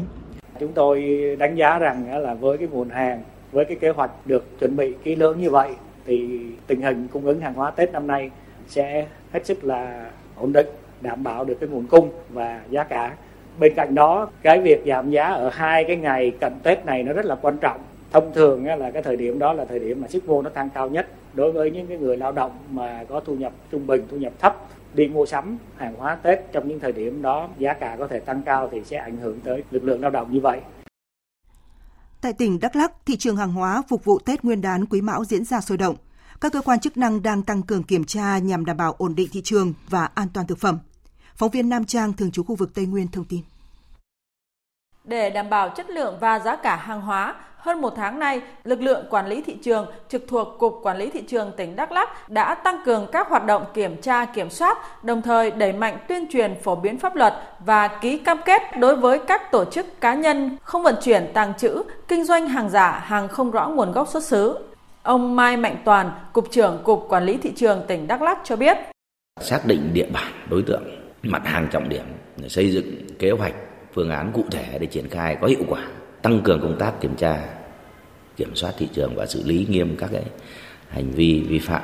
Chúng 0.59 0.73
tôi 0.73 1.05
đánh 1.39 1.55
giá 1.55 1.79
rằng 1.79 2.21
là 2.21 2.33
với 2.33 2.57
cái 2.57 2.67
nguồn 2.67 2.89
hàng, 2.89 3.21
với 3.51 3.65
cái 3.65 3.77
kế 3.81 3.89
hoạch 3.89 4.11
được 4.25 4.59
chuẩn 4.59 4.75
bị 4.75 4.93
kỹ 5.03 5.15
lưỡng 5.15 5.41
như 5.41 5.49
vậy 5.49 5.71
thì 6.05 6.39
tình 6.67 6.81
hình 6.81 7.07
cung 7.13 7.25
ứng 7.25 7.41
hàng 7.41 7.53
hóa 7.53 7.71
Tết 7.71 7.91
năm 7.91 8.07
nay 8.07 8.31
sẽ 8.67 9.07
hết 9.31 9.45
sức 9.45 9.63
là 9.63 10.09
ổn 10.35 10.53
định, 10.53 10.67
đảm 11.01 11.23
bảo 11.23 11.45
được 11.45 11.57
cái 11.59 11.69
nguồn 11.69 11.87
cung 11.87 12.09
và 12.29 12.61
giá 12.69 12.83
cả. 12.83 13.13
Bên 13.59 13.73
cạnh 13.75 13.95
đó, 13.95 14.29
cái 14.41 14.61
việc 14.61 14.83
giảm 14.85 15.11
giá 15.11 15.23
ở 15.23 15.49
hai 15.49 15.83
cái 15.83 15.95
ngày 15.95 16.31
cận 16.39 16.53
Tết 16.63 16.85
này 16.85 17.03
nó 17.03 17.13
rất 17.13 17.25
là 17.25 17.35
quan 17.35 17.57
trọng. 17.57 17.81
Thông 18.11 18.33
thường 18.33 18.65
là 18.65 18.91
cái 18.91 19.01
thời 19.01 19.15
điểm 19.15 19.39
đó 19.39 19.53
là 19.53 19.65
thời 19.65 19.79
điểm 19.79 20.01
mà 20.01 20.07
sức 20.07 20.29
mua 20.29 20.41
nó 20.41 20.49
tăng 20.49 20.69
cao 20.69 20.89
nhất 20.89 21.07
đối 21.33 21.51
với 21.51 21.71
những 21.71 21.87
cái 21.87 21.97
người 21.97 22.17
lao 22.17 22.31
động 22.31 22.51
mà 22.69 23.03
có 23.09 23.19
thu 23.19 23.35
nhập 23.35 23.53
trung 23.71 23.87
bình, 23.87 24.03
thu 24.11 24.17
nhập 24.17 24.33
thấp 24.39 24.57
đi 24.93 25.07
mua 25.07 25.25
sắm 25.25 25.57
hàng 25.77 25.95
hóa 25.95 26.15
Tết 26.15 26.39
trong 26.51 26.67
những 26.67 26.79
thời 26.79 26.91
điểm 26.91 27.21
đó 27.21 27.49
giá 27.57 27.73
cả 27.73 27.95
có 27.99 28.07
thể 28.07 28.19
tăng 28.19 28.41
cao 28.41 28.69
thì 28.71 28.81
sẽ 28.85 28.97
ảnh 28.97 29.17
hưởng 29.17 29.39
tới 29.41 29.63
lực 29.71 29.83
lượng 29.83 30.01
lao 30.01 30.11
động 30.11 30.33
như 30.33 30.39
vậy. 30.39 30.61
Tại 32.21 32.33
tỉnh 32.33 32.59
Đắk 32.59 32.75
Lắk, 32.75 32.91
thị 33.05 33.17
trường 33.17 33.37
hàng 33.37 33.51
hóa 33.51 33.83
phục 33.89 34.05
vụ 34.05 34.19
Tết 34.19 34.43
Nguyên 34.43 34.61
đán 34.61 34.85
Quý 34.85 35.01
Mão 35.01 35.25
diễn 35.25 35.45
ra 35.45 35.61
sôi 35.61 35.77
động. 35.77 35.95
Các 36.41 36.53
cơ 36.53 36.61
quan 36.61 36.79
chức 36.79 36.97
năng 36.97 37.23
đang 37.23 37.43
tăng 37.43 37.61
cường 37.61 37.83
kiểm 37.83 38.03
tra 38.03 38.37
nhằm 38.37 38.65
đảm 38.65 38.77
bảo 38.77 38.95
ổn 38.97 39.15
định 39.15 39.27
thị 39.31 39.41
trường 39.43 39.73
và 39.89 40.05
an 40.05 40.27
toàn 40.33 40.47
thực 40.47 40.57
phẩm. 40.57 40.79
Phóng 41.35 41.49
viên 41.49 41.69
Nam 41.69 41.85
Trang 41.85 42.13
thường 42.13 42.31
trú 42.31 42.43
khu 42.43 42.55
vực 42.55 42.73
Tây 42.73 42.85
Nguyên 42.85 43.07
thông 43.07 43.25
tin. 43.25 43.41
Để 45.03 45.29
đảm 45.29 45.49
bảo 45.49 45.69
chất 45.69 45.89
lượng 45.89 46.17
và 46.21 46.39
giá 46.39 46.55
cả 46.55 46.75
hàng 46.75 47.01
hóa, 47.01 47.35
hơn 47.61 47.81
một 47.81 47.93
tháng 47.95 48.19
nay, 48.19 48.41
lực 48.63 48.81
lượng 48.81 49.05
quản 49.09 49.27
lý 49.27 49.41
thị 49.41 49.55
trường 49.63 49.85
trực 50.09 50.23
thuộc 50.27 50.47
Cục 50.59 50.79
Quản 50.83 50.97
lý 50.97 51.09
Thị 51.09 51.21
trường 51.27 51.51
tỉnh 51.57 51.75
Đắk 51.75 51.91
Lắk 51.91 52.29
đã 52.29 52.55
tăng 52.55 52.77
cường 52.85 53.07
các 53.11 53.29
hoạt 53.29 53.45
động 53.45 53.65
kiểm 53.73 54.01
tra, 54.01 54.25
kiểm 54.25 54.49
soát, 54.49 55.03
đồng 55.03 55.21
thời 55.21 55.51
đẩy 55.51 55.73
mạnh 55.73 55.97
tuyên 56.07 56.27
truyền 56.31 56.55
phổ 56.63 56.75
biến 56.75 56.97
pháp 56.97 57.15
luật 57.15 57.33
và 57.65 57.87
ký 57.87 58.17
cam 58.17 58.37
kết 58.45 58.61
đối 58.79 58.95
với 58.95 59.19
các 59.27 59.51
tổ 59.51 59.65
chức 59.65 60.01
cá 60.01 60.13
nhân 60.13 60.57
không 60.63 60.83
vận 60.83 60.95
chuyển, 61.01 61.31
tàng 61.33 61.53
trữ, 61.57 61.83
kinh 62.07 62.25
doanh 62.25 62.47
hàng 62.47 62.69
giả, 62.69 63.03
hàng 63.05 63.27
không 63.27 63.51
rõ 63.51 63.67
nguồn 63.67 63.91
gốc 63.91 64.07
xuất 64.07 64.23
xứ. 64.23 64.57
Ông 65.03 65.35
Mai 65.35 65.57
Mạnh 65.57 65.77
Toàn, 65.85 66.11
Cục 66.33 66.51
trưởng 66.51 66.79
Cục 66.83 67.05
Quản 67.09 67.23
lý 67.23 67.37
Thị 67.37 67.51
trường 67.55 67.83
tỉnh 67.87 68.07
Đắk 68.07 68.21
Lắk 68.21 68.39
cho 68.43 68.55
biết. 68.55 68.77
Xác 69.41 69.65
định 69.65 69.89
địa 69.93 70.07
bàn 70.13 70.31
đối 70.49 70.61
tượng, 70.61 70.83
mặt 71.23 71.41
hàng 71.45 71.67
trọng 71.71 71.89
điểm, 71.89 72.05
xây 72.47 72.71
dựng 72.71 72.85
kế 73.19 73.31
hoạch, 73.31 73.53
phương 73.93 74.09
án 74.09 74.31
cụ 74.33 74.43
thể 74.51 74.77
để 74.79 74.87
triển 74.87 75.09
khai 75.09 75.37
có 75.41 75.47
hiệu 75.47 75.63
quả 75.67 75.81
tăng 76.21 76.41
cường 76.43 76.61
công 76.61 76.75
tác 76.79 77.01
kiểm 77.01 77.15
tra 77.15 77.45
kiểm 78.35 78.55
soát 78.55 78.73
thị 78.77 78.89
trường 78.93 79.15
và 79.15 79.25
xử 79.25 79.43
lý 79.43 79.65
nghiêm 79.69 79.95
các 79.99 80.09
cái 80.13 80.23
hành 80.89 81.11
vi 81.11 81.45
vi 81.49 81.59
phạm 81.59 81.81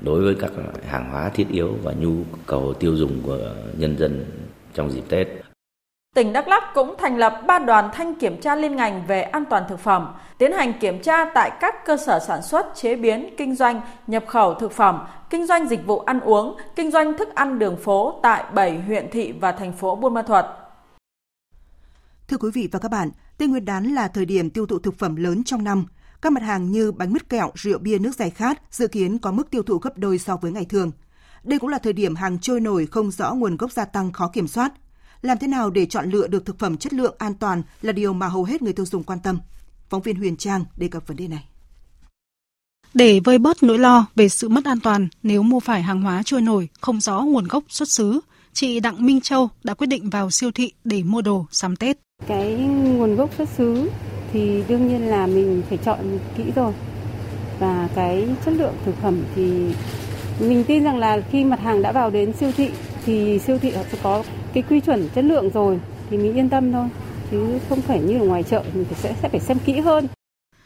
đối 0.00 0.22
với 0.22 0.34
các 0.40 0.50
hàng 0.88 1.10
hóa 1.10 1.28
thiết 1.28 1.48
yếu 1.48 1.74
và 1.82 1.92
nhu 1.92 2.14
cầu 2.46 2.74
tiêu 2.74 2.96
dùng 2.96 3.22
của 3.22 3.54
nhân 3.78 3.98
dân 3.98 4.24
trong 4.74 4.90
dịp 4.90 5.04
Tết. 5.08 5.28
Tỉnh 6.14 6.32
Đắk 6.32 6.48
Lắk 6.48 6.64
cũng 6.74 6.94
thành 6.98 7.16
lập 7.18 7.42
ba 7.46 7.58
đoàn 7.58 7.90
thanh 7.92 8.14
kiểm 8.14 8.40
tra 8.40 8.56
liên 8.56 8.76
ngành 8.76 9.06
về 9.06 9.22
an 9.22 9.44
toàn 9.50 9.64
thực 9.68 9.80
phẩm, 9.80 10.14
tiến 10.38 10.52
hành 10.52 10.72
kiểm 10.80 11.02
tra 11.02 11.24
tại 11.34 11.50
các 11.60 11.74
cơ 11.86 11.96
sở 11.96 12.18
sản 12.26 12.42
xuất, 12.42 12.66
chế 12.74 12.96
biến, 12.96 13.34
kinh 13.36 13.54
doanh, 13.54 13.80
nhập 14.06 14.24
khẩu 14.26 14.54
thực 14.54 14.72
phẩm, 14.72 15.06
kinh 15.30 15.46
doanh 15.46 15.68
dịch 15.68 15.86
vụ 15.86 15.98
ăn 15.98 16.20
uống, 16.20 16.56
kinh 16.76 16.90
doanh 16.90 17.18
thức 17.18 17.28
ăn 17.34 17.58
đường 17.58 17.76
phố 17.76 18.20
tại 18.22 18.44
7 18.54 18.78
huyện 18.78 19.10
thị 19.10 19.32
và 19.32 19.52
thành 19.52 19.72
phố 19.72 19.96
Buôn 19.96 20.14
Ma 20.14 20.22
Thuột. 20.22 20.44
Thưa 22.28 22.36
quý 22.36 22.50
vị 22.54 22.68
và 22.72 22.78
các 22.78 22.90
bạn, 22.90 23.10
Tết 23.38 23.48
Nguyên 23.48 23.64
đán 23.64 23.94
là 23.94 24.08
thời 24.08 24.24
điểm 24.24 24.50
tiêu 24.50 24.66
thụ 24.66 24.78
thực 24.78 24.98
phẩm 24.98 25.16
lớn 25.16 25.44
trong 25.44 25.64
năm. 25.64 25.84
Các 26.22 26.32
mặt 26.32 26.42
hàng 26.42 26.70
như 26.70 26.92
bánh 26.92 27.12
mứt 27.12 27.28
kẹo, 27.28 27.52
rượu 27.54 27.78
bia, 27.78 27.98
nước 27.98 28.14
giải 28.14 28.30
khát 28.30 28.62
dự 28.70 28.86
kiến 28.86 29.18
có 29.18 29.32
mức 29.32 29.50
tiêu 29.50 29.62
thụ 29.62 29.78
gấp 29.78 29.98
đôi 29.98 30.18
so 30.18 30.36
với 30.36 30.52
ngày 30.52 30.64
thường. 30.64 30.90
Đây 31.44 31.58
cũng 31.58 31.70
là 31.70 31.78
thời 31.78 31.92
điểm 31.92 32.14
hàng 32.14 32.38
trôi 32.38 32.60
nổi 32.60 32.86
không 32.86 33.10
rõ 33.10 33.34
nguồn 33.34 33.56
gốc 33.56 33.72
gia 33.72 33.84
tăng 33.84 34.12
khó 34.12 34.28
kiểm 34.28 34.48
soát. 34.48 34.72
Làm 35.22 35.38
thế 35.38 35.46
nào 35.46 35.70
để 35.70 35.86
chọn 35.86 36.10
lựa 36.10 36.26
được 36.26 36.46
thực 36.46 36.58
phẩm 36.58 36.76
chất 36.76 36.92
lượng 36.92 37.14
an 37.18 37.34
toàn 37.34 37.62
là 37.82 37.92
điều 37.92 38.12
mà 38.12 38.28
hầu 38.28 38.44
hết 38.44 38.62
người 38.62 38.72
tiêu 38.72 38.86
dùng 38.86 39.04
quan 39.04 39.20
tâm. 39.20 39.38
Phóng 39.90 40.02
viên 40.02 40.16
Huyền 40.16 40.36
Trang 40.36 40.64
đề 40.76 40.88
cập 40.88 41.06
vấn 41.06 41.16
đề 41.16 41.28
này. 41.28 41.48
Để 42.94 43.20
vơi 43.24 43.38
bớt 43.38 43.62
nỗi 43.62 43.78
lo 43.78 44.06
về 44.16 44.28
sự 44.28 44.48
mất 44.48 44.64
an 44.64 44.80
toàn 44.80 45.08
nếu 45.22 45.42
mua 45.42 45.60
phải 45.60 45.82
hàng 45.82 46.02
hóa 46.02 46.22
trôi 46.24 46.40
nổi 46.40 46.68
không 46.80 47.00
rõ 47.00 47.20
nguồn 47.20 47.48
gốc 47.48 47.64
xuất 47.68 47.88
xứ, 47.88 48.20
chị 48.52 48.80
Đặng 48.80 49.06
Minh 49.06 49.20
Châu 49.20 49.48
đã 49.64 49.74
quyết 49.74 49.86
định 49.86 50.10
vào 50.10 50.30
siêu 50.30 50.50
thị 50.50 50.72
để 50.84 51.02
mua 51.02 51.22
đồ 51.22 51.46
sắm 51.50 51.76
Tết. 51.76 52.07
Cái 52.26 52.54
nguồn 52.54 53.16
gốc 53.16 53.30
xuất 53.38 53.48
xứ 53.48 53.90
thì 54.32 54.62
đương 54.68 54.88
nhiên 54.88 55.08
là 55.08 55.26
mình 55.26 55.62
phải 55.68 55.78
chọn 55.78 56.18
kỹ 56.36 56.44
rồi. 56.54 56.72
Và 57.58 57.88
cái 57.94 58.28
chất 58.44 58.54
lượng 58.54 58.74
thực 58.84 58.94
phẩm 59.02 59.24
thì 59.34 59.74
mình 60.40 60.64
tin 60.64 60.84
rằng 60.84 60.98
là 60.98 61.20
khi 61.30 61.44
mặt 61.44 61.60
hàng 61.60 61.82
đã 61.82 61.92
vào 61.92 62.10
đến 62.10 62.32
siêu 62.32 62.52
thị 62.56 62.70
thì 63.06 63.38
siêu 63.38 63.58
thị 63.58 63.70
họ 63.70 63.82
sẽ 63.92 63.98
có 64.02 64.24
cái 64.52 64.62
quy 64.62 64.80
chuẩn 64.80 65.08
chất 65.14 65.24
lượng 65.24 65.50
rồi 65.50 65.80
thì 66.10 66.16
mình 66.16 66.34
yên 66.34 66.48
tâm 66.48 66.72
thôi 66.72 66.88
chứ 67.30 67.58
không 67.68 67.80
phải 67.80 68.00
như 68.00 68.18
ở 68.18 68.26
ngoài 68.26 68.42
chợ 68.42 68.64
mình 68.74 68.84
sẽ 69.02 69.14
sẽ 69.22 69.28
phải 69.28 69.40
xem 69.40 69.58
kỹ 69.64 69.80
hơn. 69.80 70.06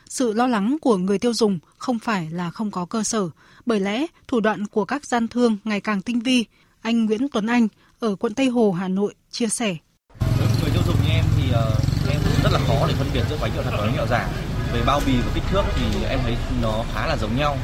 Sự 0.09 0.33
lo 0.33 0.47
lắng 0.47 0.77
của 0.81 0.97
người 0.97 1.19
tiêu 1.19 1.35
dùng 1.35 1.59
không 1.79 1.99
phải 1.99 2.29
là 2.31 2.51
không 2.51 2.71
có 2.71 2.85
cơ 2.85 3.03
sở, 3.03 3.29
bởi 3.67 3.81
lẽ 3.81 4.07
thủ 4.29 4.41
đoạn 4.41 4.67
của 4.67 4.85
các 4.85 5.07
gian 5.07 5.29
thương 5.29 5.57
ngày 5.65 5.81
càng 5.81 6.03
tinh 6.03 6.21
vi. 6.21 6.45
Anh 6.83 7.05
Nguyễn 7.05 7.29
Tuấn 7.29 7.47
Anh 7.47 7.69
ở 8.01 8.17
quận 8.17 8.35
Tây 8.35 8.47
Hồ, 8.47 8.73
Hà 8.73 8.89
Nội 8.89 9.15
chia 9.31 9.49
sẻ. 9.49 9.77
Với 10.19 10.49
người 10.63 10.71
tiêu 10.73 10.83
dùng 10.87 10.97
như 11.05 11.11
em 11.11 11.25
thì 11.37 11.43
uh, 11.51 12.13
em 12.13 12.21
rất 12.43 12.53
là 12.53 12.59
khó 12.69 12.87
để 12.89 12.95
phân 12.99 13.11
biệt 13.13 13.23
giữa 13.31 13.37
bánh 13.41 13.51
kẹo 13.55 13.63
thật 13.63 13.71
và 13.73 13.85
bánh 13.85 13.97
kẹo 13.97 14.07
giả. 14.07 14.29
Về 14.73 14.83
bao 14.87 15.01
bì 15.07 15.13
và 15.13 15.31
kích 15.35 15.45
thước 15.51 15.63
thì 15.77 16.05
em 16.09 16.19
thấy 16.23 16.37
nó 16.63 16.73
khá 16.95 17.07
là 17.07 17.17
giống 17.21 17.37
nhau. 17.37 17.57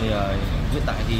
Thì 0.00 0.08
uh, 0.08 0.14
hiện 0.72 0.82
tại 0.86 0.96
thì 1.08 1.16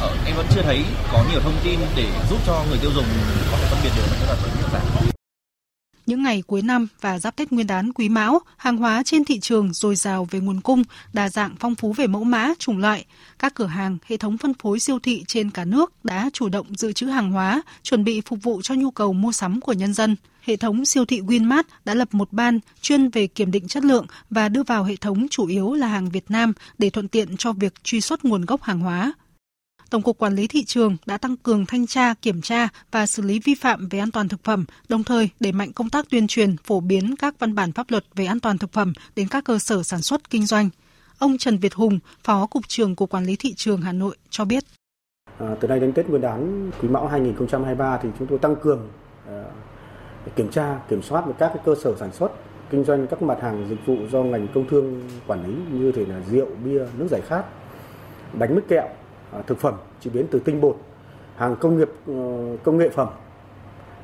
ở, 0.00 0.10
em 0.26 0.36
vẫn 0.36 0.46
chưa 0.54 0.62
thấy 0.62 0.84
có 1.12 1.24
nhiều 1.30 1.40
thông 1.40 1.56
tin 1.64 1.80
để 1.96 2.06
giúp 2.30 2.38
cho 2.46 2.64
người 2.68 2.78
tiêu 2.78 2.90
dùng 2.94 3.06
có 3.50 3.56
thể 3.60 3.66
phân 3.70 3.78
biệt 3.82 3.90
được 3.96 4.02
bánh 4.10 4.18
kẹo 4.18 4.28
thật 4.28 4.36
và 4.42 4.48
bánh 4.48 4.56
kẹo 4.60 4.68
giả. 4.72 5.11
Những 6.06 6.22
ngày 6.22 6.42
cuối 6.46 6.62
năm 6.62 6.88
và 7.00 7.18
giáp 7.18 7.36
Tết 7.36 7.52
Nguyên 7.52 7.66
đán 7.66 7.92
Quý 7.92 8.08
Mão, 8.08 8.40
hàng 8.56 8.76
hóa 8.76 9.02
trên 9.02 9.24
thị 9.24 9.40
trường 9.40 9.72
dồi 9.72 9.96
dào 9.96 10.28
về 10.30 10.40
nguồn 10.40 10.60
cung, 10.60 10.82
đa 11.12 11.28
dạng 11.28 11.54
phong 11.58 11.74
phú 11.74 11.92
về 11.92 12.06
mẫu 12.06 12.24
mã, 12.24 12.52
chủng 12.58 12.78
loại. 12.78 13.04
Các 13.38 13.54
cửa 13.54 13.66
hàng, 13.66 13.98
hệ 14.06 14.16
thống 14.16 14.38
phân 14.38 14.54
phối 14.54 14.80
siêu 14.80 14.98
thị 14.98 15.24
trên 15.26 15.50
cả 15.50 15.64
nước 15.64 16.04
đã 16.04 16.30
chủ 16.32 16.48
động 16.48 16.66
dự 16.76 16.92
trữ 16.92 17.06
hàng 17.06 17.32
hóa, 17.32 17.62
chuẩn 17.82 18.04
bị 18.04 18.20
phục 18.20 18.42
vụ 18.42 18.62
cho 18.62 18.74
nhu 18.74 18.90
cầu 18.90 19.12
mua 19.12 19.32
sắm 19.32 19.60
của 19.60 19.72
nhân 19.72 19.94
dân. 19.94 20.16
Hệ 20.42 20.56
thống 20.56 20.84
siêu 20.84 21.04
thị 21.04 21.20
Winmart 21.20 21.62
đã 21.84 21.94
lập 21.94 22.08
một 22.14 22.32
ban 22.32 22.58
chuyên 22.80 23.08
về 23.08 23.26
kiểm 23.26 23.50
định 23.50 23.68
chất 23.68 23.84
lượng 23.84 24.06
và 24.30 24.48
đưa 24.48 24.62
vào 24.62 24.84
hệ 24.84 24.96
thống 24.96 25.26
chủ 25.30 25.46
yếu 25.46 25.74
là 25.74 25.86
hàng 25.86 26.08
Việt 26.08 26.30
Nam 26.30 26.52
để 26.78 26.90
thuận 26.90 27.08
tiện 27.08 27.36
cho 27.36 27.52
việc 27.52 27.84
truy 27.84 28.00
xuất 28.00 28.24
nguồn 28.24 28.44
gốc 28.44 28.62
hàng 28.62 28.80
hóa. 28.80 29.12
Tổng 29.92 30.02
cục 30.02 30.18
Quản 30.18 30.34
lý 30.34 30.46
thị 30.46 30.64
trường 30.64 30.96
đã 31.06 31.18
tăng 31.18 31.36
cường 31.36 31.66
thanh 31.66 31.86
tra, 31.86 32.14
kiểm 32.14 32.42
tra 32.42 32.68
và 32.90 33.06
xử 33.06 33.22
lý 33.22 33.40
vi 33.44 33.54
phạm 33.54 33.88
về 33.88 33.98
an 33.98 34.10
toàn 34.10 34.28
thực 34.28 34.44
phẩm, 34.44 34.64
đồng 34.88 35.04
thời 35.04 35.28
đẩy 35.40 35.52
mạnh 35.52 35.72
công 35.72 35.90
tác 35.90 36.10
tuyên 36.10 36.26
truyền, 36.26 36.56
phổ 36.56 36.80
biến 36.80 37.16
các 37.16 37.34
văn 37.38 37.54
bản 37.54 37.72
pháp 37.72 37.90
luật 37.90 38.04
về 38.14 38.24
an 38.26 38.40
toàn 38.40 38.58
thực 38.58 38.72
phẩm 38.72 38.92
đến 39.16 39.28
các 39.28 39.44
cơ 39.44 39.58
sở 39.58 39.82
sản 39.82 40.02
xuất 40.02 40.30
kinh 40.30 40.46
doanh. 40.46 40.70
Ông 41.18 41.38
Trần 41.38 41.58
Việt 41.58 41.74
Hùng, 41.74 41.98
Phó 42.24 42.46
Cục 42.46 42.68
trưởng 42.68 42.96
Cục 42.96 43.10
Quản 43.10 43.24
lý 43.24 43.36
thị 43.36 43.54
trường 43.56 43.80
Hà 43.80 43.92
Nội 43.92 44.16
cho 44.30 44.44
biết. 44.44 44.64
À, 45.38 45.46
từ 45.60 45.68
nay 45.68 45.80
đến 45.80 45.92
Tết 45.92 46.08
Nguyên 46.08 46.22
đán 46.22 46.70
Quý 46.82 46.88
Mão 46.88 47.08
2023 47.08 47.98
thì 48.02 48.08
chúng 48.18 48.28
tôi 48.28 48.38
tăng 48.38 48.56
cường 48.56 48.88
à, 49.28 49.44
kiểm 50.36 50.50
tra, 50.50 50.78
kiểm 50.88 51.02
soát 51.02 51.24
với 51.24 51.34
các 51.38 51.48
cái 51.54 51.62
cơ 51.64 51.74
sở 51.84 51.94
sản 51.98 52.12
xuất 52.12 52.32
kinh 52.70 52.84
doanh 52.84 53.06
các 53.06 53.22
mặt 53.22 53.38
hàng 53.42 53.66
dịch 53.68 53.86
vụ 53.86 53.96
do 54.12 54.22
ngành 54.22 54.48
công 54.54 54.68
thương 54.68 55.08
quản 55.26 55.46
lý 55.46 55.54
như 55.78 55.92
thể 55.92 56.06
là 56.06 56.20
rượu, 56.30 56.46
bia, 56.64 56.86
nước 56.98 57.06
giải 57.10 57.20
khát, 57.28 57.44
bánh 58.32 58.54
mứt 58.54 58.64
kẹo, 58.68 58.88
À, 59.32 59.42
thực 59.46 59.58
phẩm 59.58 59.74
chế 60.00 60.10
biến 60.10 60.26
từ 60.30 60.38
tinh 60.38 60.60
bột, 60.60 60.76
hàng 61.36 61.56
công 61.60 61.78
nghiệp 61.78 61.88
ờ, 62.06 62.12
công 62.64 62.78
nghệ 62.78 62.88
phẩm 62.88 63.08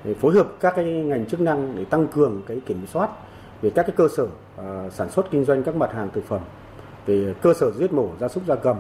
để 0.04 0.14
phối 0.14 0.34
hợp 0.34 0.48
các 0.60 0.72
cái 0.76 0.84
ngành 0.84 1.26
chức 1.26 1.40
năng 1.40 1.76
để 1.76 1.84
tăng 1.84 2.08
cường 2.08 2.42
cái 2.46 2.60
kiểm 2.66 2.86
soát 2.86 3.10
về 3.62 3.70
các 3.70 3.82
cái 3.82 3.96
cơ 3.96 4.08
sở 4.16 4.26
à, 4.56 4.90
sản 4.90 5.10
xuất 5.10 5.30
kinh 5.30 5.44
doanh 5.44 5.62
các 5.62 5.76
mặt 5.76 5.90
hàng 5.94 6.08
thực 6.14 6.24
phẩm 6.28 6.40
về 7.06 7.34
cơ 7.42 7.54
sở 7.54 7.70
giết 7.78 7.92
mổ 7.92 8.10
gia 8.20 8.28
súc 8.28 8.46
gia 8.46 8.54
cầm 8.54 8.76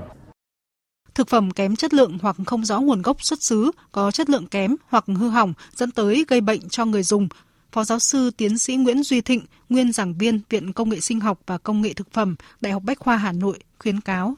Thực 1.14 1.28
phẩm 1.28 1.50
kém 1.50 1.76
chất 1.76 1.94
lượng 1.94 2.18
hoặc 2.22 2.36
không 2.46 2.64
rõ 2.64 2.80
nguồn 2.80 3.02
gốc 3.02 3.22
xuất 3.22 3.42
xứ, 3.42 3.70
có 3.92 4.10
chất 4.10 4.30
lượng 4.30 4.46
kém 4.46 4.76
hoặc 4.88 5.04
hư 5.06 5.28
hỏng 5.28 5.52
dẫn 5.74 5.90
tới 5.90 6.24
gây 6.28 6.40
bệnh 6.40 6.68
cho 6.68 6.84
người 6.84 7.02
dùng. 7.02 7.28
Phó 7.72 7.84
giáo 7.84 7.98
sư 7.98 8.30
tiến 8.36 8.58
sĩ 8.58 8.76
Nguyễn 8.76 9.02
Duy 9.02 9.20
Thịnh, 9.20 9.40
nguyên 9.68 9.92
giảng 9.92 10.14
viên 10.18 10.40
Viện 10.50 10.72
Công 10.72 10.88
nghệ 10.88 11.00
Sinh 11.00 11.20
học 11.20 11.40
và 11.46 11.58
Công 11.58 11.82
nghệ 11.82 11.92
Thực 11.92 12.12
phẩm, 12.12 12.36
Đại 12.60 12.72
học 12.72 12.82
Bách 12.86 12.98
khoa 12.98 13.16
Hà 13.16 13.32
Nội 13.32 13.58
khuyến 13.78 14.00
cáo 14.00 14.34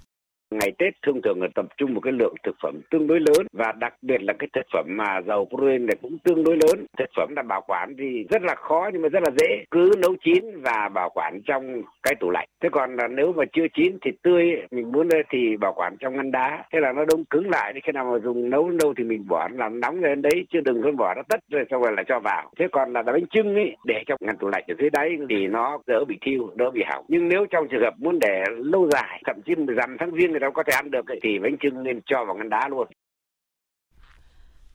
Ngày 0.51 0.73
Tết 0.79 0.95
thông 1.07 1.23
thường 1.23 1.43
là 1.43 1.49
tập 1.55 1.67
trung 1.77 1.95
một 1.95 2.01
cái 2.01 2.13
lượng 2.13 2.35
thực 2.43 2.57
phẩm 2.63 2.81
tương 2.91 3.07
đối 3.07 3.21
lớn 3.21 3.47
và 3.53 3.73
đặc 3.73 3.95
biệt 4.03 4.23
là 4.23 4.33
cái 4.39 4.49
thực 4.53 4.67
phẩm 4.73 4.87
mà 4.89 5.21
dầu 5.27 5.49
protein 5.51 5.87
này 5.87 5.97
cũng 6.03 6.19
tương 6.25 6.45
đối 6.45 6.57
lớn. 6.57 6.87
Thực 6.99 7.11
phẩm 7.17 7.35
đã 7.37 7.43
bảo 7.43 7.65
quản 7.67 7.95
thì 7.99 8.25
rất 8.31 8.43
là 8.43 8.55
khó 8.55 8.91
nhưng 8.93 9.03
mà 9.03 9.09
rất 9.09 9.23
là 9.23 9.31
dễ. 9.39 9.65
Cứ 9.71 9.91
nấu 9.99 10.15
chín 10.25 10.61
và 10.63 10.89
bảo 10.95 11.11
quản 11.15 11.41
trong 11.45 11.83
cái 12.03 12.15
tủ 12.21 12.31
lạnh. 12.31 12.49
Thế 12.63 12.69
còn 12.73 12.97
là 12.97 13.09
nếu 13.09 13.33
mà 13.33 13.45
chưa 13.53 13.67
chín 13.75 13.99
thì 14.03 14.11
tươi 14.23 14.45
mình 14.71 14.93
muốn 14.93 15.09
thì 15.31 15.57
bảo 15.57 15.73
quản 15.77 15.97
trong 16.01 16.17
ngăn 16.17 16.31
đá. 16.31 16.65
Thế 16.73 16.81
là 16.81 16.93
nó 16.93 17.05
đông 17.05 17.25
cứng 17.25 17.51
lại 17.51 17.73
thì 17.75 17.81
khi 17.85 17.93
nào 17.93 18.05
mà 18.13 18.19
dùng 18.19 18.51
nấu 18.51 18.69
lâu 18.69 18.95
thì 18.97 19.05
mình 19.05 19.25
bỏ 19.29 19.49
làm 19.53 19.81
nóng 19.81 20.03
lên 20.03 20.23
đấy 20.23 20.47
chứ 20.53 20.61
đừng 20.65 20.83
có 20.83 20.91
bỏ 20.93 21.15
nó 21.15 21.23
tất 21.29 21.41
rồi 21.51 21.65
xong 21.71 21.83
rồi 21.83 21.93
là 21.97 22.03
cho 22.03 22.21
vào. 22.21 22.51
Thế 22.59 22.67
còn 22.73 22.93
là 22.93 23.03
bánh 23.03 23.27
trưng 23.31 23.55
ấy 23.55 23.77
để 23.85 24.03
trong 24.07 24.19
ngăn 24.21 24.37
tủ 24.37 24.49
lạnh 24.49 24.65
ở 24.69 24.75
dưới 24.79 24.91
đáy 24.91 25.17
thì 25.29 25.47
nó 25.47 25.79
đỡ 25.87 26.05
bị 26.05 26.19
thiêu, 26.21 26.51
đỡ 26.55 26.71
bị 26.71 26.83
hỏng. 26.87 27.05
Nhưng 27.09 27.29
nếu 27.29 27.47
trong 27.51 27.69
trường 27.69 27.83
hợp 27.83 27.95
muốn 27.99 28.19
để 28.21 28.45
lâu 28.57 28.89
dài, 28.91 29.23
thậm 29.27 29.37
chí 29.47 29.55
rằm 29.77 29.97
tháng 29.99 30.11
riêng 30.11 30.40
người 30.41 30.49
ta 30.49 30.55
có 30.55 30.63
thể 30.67 30.73
ăn 30.77 30.91
được 30.91 31.05
thì 31.23 31.39
bánh 31.43 31.57
trưng 31.63 31.83
nên 31.83 32.01
cho 32.07 32.25
vào 32.27 32.37
ngăn 32.37 32.49
đá 32.49 32.69
luôn. 32.69 32.89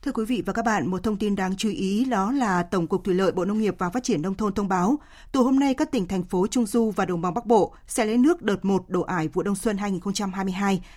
Thưa 0.01 0.11
quý 0.11 0.25
vị 0.25 0.43
và 0.45 0.53
các 0.53 0.65
bạn, 0.65 0.87
một 0.87 1.03
thông 1.03 1.17
tin 1.17 1.35
đáng 1.35 1.55
chú 1.57 1.69
ý 1.69 2.05
đó 2.09 2.31
là 2.31 2.63
Tổng 2.63 2.87
cục 2.87 3.03
Thủy 3.03 3.13
lợi 3.13 3.31
Bộ 3.31 3.45
Nông 3.45 3.59
nghiệp 3.59 3.75
và 3.77 3.89
Phát 3.89 4.03
triển 4.03 4.21
Nông 4.21 4.35
thôn 4.35 4.53
thông 4.53 4.67
báo, 4.67 4.97
từ 5.31 5.39
hôm 5.39 5.59
nay 5.59 5.73
các 5.73 5.91
tỉnh, 5.91 6.07
thành 6.07 6.23
phố 6.23 6.47
Trung 6.47 6.65
Du 6.65 6.91
và 6.95 7.05
Đồng 7.05 7.21
bằng 7.21 7.33
Bắc 7.33 7.45
Bộ 7.45 7.75
sẽ 7.87 8.05
lấy 8.05 8.17
nước 8.17 8.41
đợt 8.41 8.65
1 8.65 8.83
đổ 8.87 9.01
ải 9.01 9.27
vụ 9.27 9.43
đông 9.43 9.55
xuân 9.55 9.77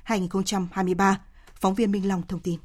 2022-2023. 0.07 1.15
Phóng 1.55 1.75
viên 1.75 1.93
Minh 1.93 2.09
Long 2.09 2.23
thông 2.29 2.41
tin. 2.41 2.59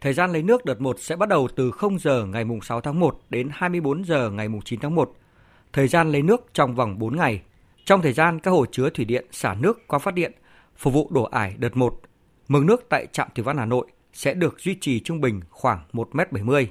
Thời 0.00 0.12
gian 0.12 0.32
lấy 0.32 0.42
nước 0.42 0.64
đợt 0.64 0.80
1 0.80 0.96
sẽ 1.00 1.16
bắt 1.16 1.28
đầu 1.28 1.48
từ 1.56 1.70
0 1.70 1.98
giờ 1.98 2.24
ngày 2.24 2.44
6 2.62 2.80
tháng 2.80 3.00
1 3.00 3.20
đến 3.30 3.48
24 3.52 4.04
giờ 4.04 4.30
ngày 4.30 4.48
9 4.64 4.80
tháng 4.80 4.94
1. 4.94 5.12
Thời 5.72 5.88
gian 5.88 6.12
lấy 6.12 6.22
nước 6.22 6.46
trong 6.52 6.74
vòng 6.74 6.98
4 6.98 7.16
ngày. 7.16 7.42
Trong 7.84 8.02
thời 8.02 8.12
gian 8.12 8.40
các 8.40 8.50
hồ 8.50 8.66
chứa 8.66 8.90
thủy 8.90 9.04
điện 9.04 9.26
xả 9.30 9.54
nước 9.54 9.86
qua 9.86 9.98
phát 9.98 10.14
điện 10.14 10.32
phục 10.78 10.94
vụ 10.94 11.08
đổ 11.10 11.22
ải 11.22 11.54
đợt 11.58 11.76
1, 11.76 12.00
mực 12.48 12.64
nước 12.64 12.86
tại 12.88 13.06
trạm 13.12 13.28
thủy 13.34 13.44
văn 13.44 13.56
Hà 13.56 13.66
Nội 13.66 13.86
sẽ 14.12 14.34
được 14.34 14.60
duy 14.60 14.76
trì 14.80 15.00
trung 15.00 15.20
bình 15.20 15.40
khoảng 15.50 15.84
1m70. 15.92 16.66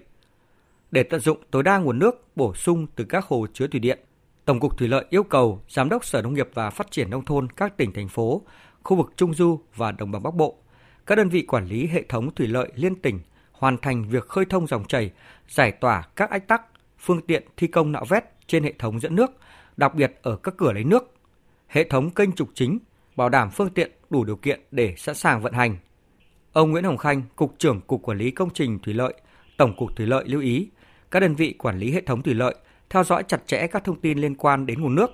Để 0.91 1.03
tận 1.03 1.19
dụng 1.19 1.37
tối 1.51 1.63
đa 1.63 1.77
nguồn 1.77 1.99
nước 1.99 2.27
bổ 2.35 2.53
sung 2.53 2.87
từ 2.95 3.03
các 3.03 3.25
hồ 3.25 3.47
chứa 3.53 3.67
thủy 3.67 3.79
điện, 3.79 3.99
Tổng 4.45 4.59
cục 4.59 4.77
Thủy 4.77 4.87
lợi 4.87 5.05
yêu 5.09 5.23
cầu 5.23 5.61
Giám 5.69 5.89
đốc 5.89 6.05
Sở 6.05 6.21
Nông 6.21 6.33
nghiệp 6.33 6.49
và 6.53 6.69
Phát 6.69 6.91
triển 6.91 7.09
Nông 7.09 7.25
thôn 7.25 7.49
các 7.49 7.77
tỉnh, 7.77 7.93
thành 7.93 8.07
phố, 8.07 8.41
khu 8.83 8.97
vực 8.97 9.13
Trung 9.15 9.33
Du 9.33 9.59
và 9.75 9.91
Đồng 9.91 10.11
bằng 10.11 10.23
Bắc 10.23 10.35
Bộ, 10.35 10.57
các 11.05 11.15
đơn 11.15 11.29
vị 11.29 11.41
quản 11.41 11.65
lý 11.65 11.87
hệ 11.87 12.03
thống 12.09 12.35
thủy 12.35 12.47
lợi 12.47 12.71
liên 12.75 12.95
tỉnh 12.95 13.19
hoàn 13.51 13.77
thành 13.77 14.09
việc 14.09 14.27
khơi 14.27 14.45
thông 14.45 14.67
dòng 14.67 14.85
chảy, 14.85 15.11
giải 15.49 15.71
tỏa 15.71 16.07
các 16.15 16.29
ách 16.29 16.47
tắc, 16.47 16.61
phương 16.99 17.21
tiện 17.21 17.43
thi 17.57 17.67
công 17.67 17.91
nạo 17.91 18.05
vét 18.09 18.23
trên 18.47 18.63
hệ 18.63 18.73
thống 18.79 18.99
dẫn 18.99 19.15
nước, 19.15 19.31
đặc 19.77 19.95
biệt 19.95 20.19
ở 20.21 20.35
các 20.35 20.53
cửa 20.57 20.71
lấy 20.71 20.83
nước, 20.83 21.13
hệ 21.67 21.83
thống 21.83 22.09
kênh 22.09 22.31
trục 22.31 22.49
chính, 22.53 22.79
bảo 23.17 23.29
đảm 23.29 23.49
phương 23.51 23.69
tiện 23.69 23.91
đủ 24.09 24.23
điều 24.23 24.35
kiện 24.35 24.59
để 24.71 24.93
sẵn 24.97 25.15
sàng 25.15 25.41
vận 25.41 25.53
hành. 25.53 25.77
Ông 26.53 26.71
Nguyễn 26.71 26.83
Hồng 26.83 26.97
Khanh, 26.97 27.21
Cục 27.35 27.55
trưởng 27.57 27.81
Cục 27.81 28.01
Quản 28.01 28.17
lý 28.17 28.31
Công 28.31 28.49
trình 28.53 28.79
Thủy 28.79 28.93
lợi, 28.93 29.13
Tổng 29.57 29.75
cục 29.77 29.95
Thủy 29.95 30.07
lợi 30.07 30.23
lưu 30.27 30.41
ý, 30.41 30.69
các 31.11 31.19
đơn 31.19 31.35
vị 31.35 31.55
quản 31.57 31.79
lý 31.79 31.91
hệ 31.91 32.01
thống 32.01 32.21
thủy 32.21 32.33
lợi 32.33 32.55
theo 32.89 33.03
dõi 33.03 33.23
chặt 33.27 33.47
chẽ 33.47 33.67
các 33.67 33.83
thông 33.83 33.99
tin 33.99 34.17
liên 34.17 34.35
quan 34.35 34.65
đến 34.65 34.81
nguồn 34.81 34.95
nước. 34.95 35.11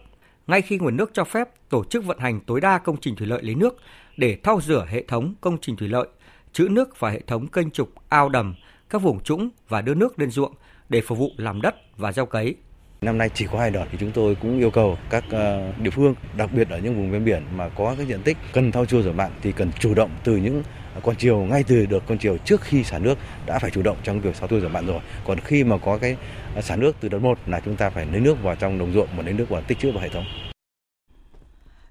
Ngay 0.48 0.62
khi 0.62 0.78
nguồn 0.78 0.98
nước 0.98 1.12
cho 1.14 1.24
phép, 1.24 1.50
tổ 1.70 1.84
chức 1.84 2.06
vận 2.06 2.20
hành 2.20 2.40
tối 2.40 2.62
đa 2.62 2.78
công 2.78 2.98
trình 2.98 3.16
thủy 3.16 3.28
lợi 3.28 3.44
lấy 3.44 3.56
nước 3.56 3.76
để 4.18 4.38
thao 4.44 4.62
rửa 4.62 4.86
hệ 4.90 5.04
thống 5.08 5.34
công 5.42 5.58
trình 5.62 5.76
thủy 5.76 5.88
lợi, 5.88 6.08
trữ 6.54 6.68
nước 6.70 7.00
và 7.00 7.10
hệ 7.10 7.20
thống 7.28 7.48
kênh 7.48 7.72
trục, 7.72 7.90
ao 8.10 8.30
đầm, 8.30 8.56
các 8.90 9.02
vùng 9.02 9.24
trũng 9.24 9.50
và 9.70 9.82
đưa 9.82 9.94
nước 9.94 10.20
lên 10.20 10.32
ruộng 10.32 10.54
để 10.90 11.02
phục 11.02 11.18
vụ 11.18 11.30
làm 11.38 11.62
đất 11.62 11.76
và 11.98 12.12
gieo 12.12 12.26
cấy. 12.26 12.56
Năm 13.04 13.18
nay 13.18 13.30
chỉ 13.34 13.48
có 13.52 13.60
hai 13.60 13.72
đợt 13.72 13.86
thì 13.92 13.98
chúng 14.02 14.12
tôi 14.12 14.36
cũng 14.42 14.60
yêu 14.60 14.72
cầu 14.72 14.98
các 15.10 15.24
ờ, 15.30 15.72
địa 15.82 15.90
phương, 15.90 16.16
đặc 16.38 16.50
biệt 16.54 16.70
ở 16.70 16.78
những 16.78 16.96
vùng 16.96 17.12
ven 17.12 17.26
biển 17.26 17.44
mà 17.56 17.70
có 17.70 17.96
cái 17.98 18.06
diện 18.06 18.22
tích 18.24 18.38
cần 18.54 18.72
thao 18.72 18.86
chua 18.86 19.02
rửa 19.02 19.12
mặn 19.12 19.32
thì 19.42 19.52
cần 19.52 19.72
chủ 19.80 19.94
động 19.94 20.10
từ 20.24 20.38
những 20.38 20.64
à, 20.96 21.00
con 21.04 21.16
chiều 21.16 21.40
ngay 21.40 21.64
từ 21.64 21.86
được 21.86 22.04
con 22.08 22.18
chiều 22.18 22.38
trước 22.38 22.62
khi 22.62 22.84
xả 22.84 23.00
nước 23.00 23.18
đã 23.46 23.60
phải 23.60 23.72
chủ 23.72 23.82
động 23.82 23.98
trong 24.04 24.22
việc 24.22 24.36
thao 24.40 24.48
tôi 24.48 24.62
rửa 24.62 24.68
mặn 24.68 24.86
rồi. 24.88 25.00
Còn 25.26 25.40
khi 25.40 25.64
mà 25.64 25.78
có 25.78 25.98
cái 25.98 26.18
à, 26.56 26.62
xả 26.62 26.76
nước 26.76 26.96
từ 27.00 27.10
đợt 27.10 27.20
1 27.20 27.38
là 27.46 27.60
chúng 27.66 27.76
ta 27.76 27.90
phải 27.90 28.06
lấy 28.06 28.22
nước 28.22 28.44
vào 28.44 28.56
trong 28.56 28.80
đồng 28.80 28.94
ruộng 28.94 29.08
và 29.18 29.24
lấy 29.24 29.34
nước 29.34 29.50
vào 29.50 29.62
tích 29.62 29.80
trữ 29.80 29.92
vào 29.92 30.02
hệ 30.02 30.10
thống. 30.10 30.26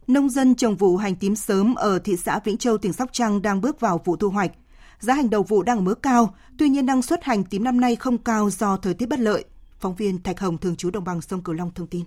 Nông 0.07 0.31
dân 0.31 0.55
trồng 0.55 0.77
vụ 0.77 0.97
hành 0.97 1.17
tím 1.17 1.37
sớm 1.37 1.75
ở 1.75 1.99
thị 1.99 2.17
xã 2.17 2.41
Vĩnh 2.45 2.57
Châu, 2.57 2.79
tỉnh 2.79 2.93
Sóc 2.93 3.09
Trăng 3.13 3.43
đang 3.43 3.61
bước 3.61 3.81
vào 3.81 4.01
vụ 4.05 4.17
thu 4.17 4.29
hoạch. 4.31 4.51
Giá 4.99 5.15
hành 5.15 5.31
đầu 5.31 5.43
vụ 5.43 5.63
đang 5.63 5.79
ở 5.79 5.81
mức 5.81 6.03
cao, 6.03 6.35
tuy 6.59 6.69
nhiên 6.69 6.87
năng 6.87 7.03
suất 7.03 7.25
hành 7.25 7.45
tím 7.45 7.65
năm 7.65 7.81
nay 7.81 7.97
không 7.97 8.19
cao 8.19 8.51
do 8.51 8.77
thời 8.77 8.95
tiết 8.95 9.09
bất 9.09 9.19
lợi. 9.19 9.45
Phóng 9.83 9.95
viên 9.95 10.23
Thạch 10.23 10.41
Hồng 10.41 10.59
thường 10.59 10.77
trú 10.77 10.91
đồng 10.91 11.05
bằng 11.05 11.21
sông 11.21 11.43
Cửu 11.43 11.55
Long 11.55 11.75
thông 11.75 11.87
tin. 11.87 12.05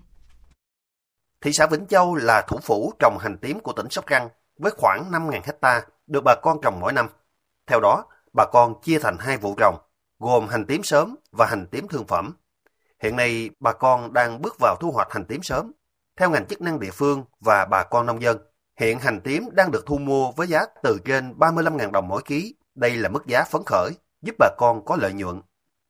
Thị 1.42 1.52
xã 1.54 1.68
Vĩnh 1.68 1.86
Châu 1.88 2.16
là 2.16 2.46
thủ 2.48 2.60
phủ 2.64 2.94
trồng 3.00 3.18
hành 3.20 3.38
tím 3.42 3.60
của 3.60 3.74
tỉnh 3.74 3.90
Sóc 3.90 4.06
Trăng 4.08 4.30
với 4.58 4.72
khoảng 4.78 5.12
5.000 5.12 5.32
hecta 5.32 5.86
được 6.08 6.22
bà 6.26 6.36
con 6.42 6.58
trồng 6.62 6.80
mỗi 6.80 6.94
năm. 6.94 7.08
Theo 7.68 7.80
đó, 7.80 8.06
bà 8.34 8.46
con 8.52 8.82
chia 8.82 9.00
thành 9.00 9.18
hai 9.20 9.38
vụ 9.38 9.56
trồng. 9.58 9.76
gồm 10.20 10.48
hành 10.48 10.66
tím 10.66 10.84
sớm 10.84 11.16
và 11.32 11.46
hành 11.46 11.68
tím 11.72 11.88
thương 11.88 12.08
phẩm. 12.08 12.34
Hiện 13.00 13.16
nay, 13.16 13.50
bà 13.60 13.74
con 13.74 14.14
đang 14.14 14.42
bước 14.42 14.56
vào 14.60 14.76
thu 14.80 14.92
hoạch 14.92 15.12
hành 15.12 15.26
tím 15.26 15.44
sớm. 15.44 15.72
Theo 16.18 16.30
ngành 16.30 16.46
chức 16.46 16.62
năng 16.62 16.80
địa 16.80 16.92
phương 16.92 17.26
và 17.40 17.66
bà 17.66 17.84
con 17.84 18.06
nông 18.06 18.22
dân, 18.22 18.38
hiện 18.80 19.00
hành 19.00 19.22
tím 19.22 19.50
đang 19.52 19.72
được 19.72 19.86
thu 19.86 19.98
mua 19.98 20.32
với 20.32 20.48
giá 20.48 20.66
từ 20.84 21.00
trên 21.06 21.34
35.000 21.38 21.92
đồng 21.92 22.08
mỗi 22.08 22.22
ký. 22.26 22.56
Đây 22.76 22.96
là 22.96 23.10
mức 23.10 23.26
giá 23.28 23.44
phấn 23.44 23.62
khởi, 23.66 23.92
giúp 24.22 24.36
bà 24.40 24.50
con 24.58 24.86
có 24.86 24.96
lợi 24.96 25.14
nhuận. 25.14 25.42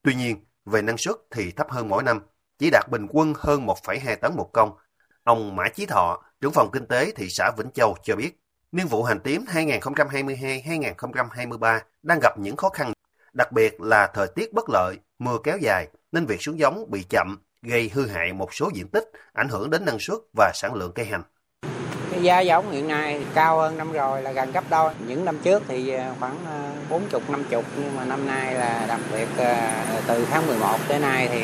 Tuy 0.04 0.15
nhiên, 0.15 0.45
về 0.66 0.82
năng 0.82 0.98
suất 0.98 1.16
thì 1.32 1.52
thấp 1.52 1.70
hơn 1.70 1.90
mỗi 1.90 2.04
năm, 2.04 2.20
chỉ 2.60 2.70
đạt 2.70 2.90
bình 2.92 3.08
quân 3.10 3.34
hơn 3.38 3.66
1,2 3.66 4.16
tấn 4.16 4.36
một 4.36 4.50
công. 4.54 4.72
Ông 5.24 5.56
Mã 5.56 5.70
Chí 5.70 5.86
Thọ, 5.86 6.24
trưởng 6.42 6.52
phòng 6.52 6.70
kinh 6.72 6.86
tế 6.86 7.12
thị 7.12 7.30
xã 7.30 7.52
Vĩnh 7.58 7.72
Châu 7.72 7.96
cho 8.04 8.16
biết, 8.16 8.32
niên 8.72 8.88
vụ 8.88 9.04
hành 9.04 9.20
tím 9.20 9.46
2022-2023 9.46 11.80
đang 12.04 12.20
gặp 12.22 12.40
những 12.40 12.56
khó 12.56 12.70
khăn, 12.70 12.94
đặc 13.34 13.52
biệt 13.52 13.82
là 13.82 14.08
thời 14.14 14.28
tiết 14.28 14.54
bất 14.54 14.70
lợi, 14.70 14.98
mưa 15.20 15.38
kéo 15.44 15.58
dài 15.58 15.88
nên 16.12 16.26
việc 16.26 16.42
xuống 16.42 16.60
giống 16.60 16.92
bị 16.92 17.04
chậm, 17.10 17.38
gây 17.62 17.92
hư 17.94 18.08
hại 18.08 18.34
một 18.34 18.54
số 18.54 18.70
diện 18.74 18.88
tích, 18.88 19.12
ảnh 19.34 19.50
hưởng 19.50 19.70
đến 19.70 19.86
năng 19.86 20.00
suất 20.00 20.18
và 20.38 20.52
sản 20.54 20.74
lượng 20.74 20.92
cây 20.96 21.06
hành. 21.06 21.24
Cái 22.16 22.24
giá 22.24 22.40
giống 22.40 22.72
hiện 22.72 22.88
nay 22.88 23.22
cao 23.34 23.58
hơn 23.58 23.78
năm 23.78 23.92
rồi 23.92 24.22
là 24.22 24.32
gần 24.32 24.52
gấp 24.52 24.64
đôi. 24.70 24.92
Những 25.08 25.26
năm 25.26 25.40
trước 25.44 25.64
thì 25.68 25.90
ờ, 25.90 26.04
khoảng 26.20 26.36
ờ, 26.46 26.60
40 26.90 27.22
50 27.30 27.64
nhưng 27.78 27.96
mà 27.96 28.06
năm 28.06 28.28
nay 28.28 28.54
là 28.54 28.86
đặc 28.88 29.00
biệt 29.12 29.28
ờ, 29.38 29.56
từ 30.08 30.26
tháng 30.32 30.48
11 30.48 30.78
tới 30.88 31.00
nay 31.00 31.30
thì 31.32 31.42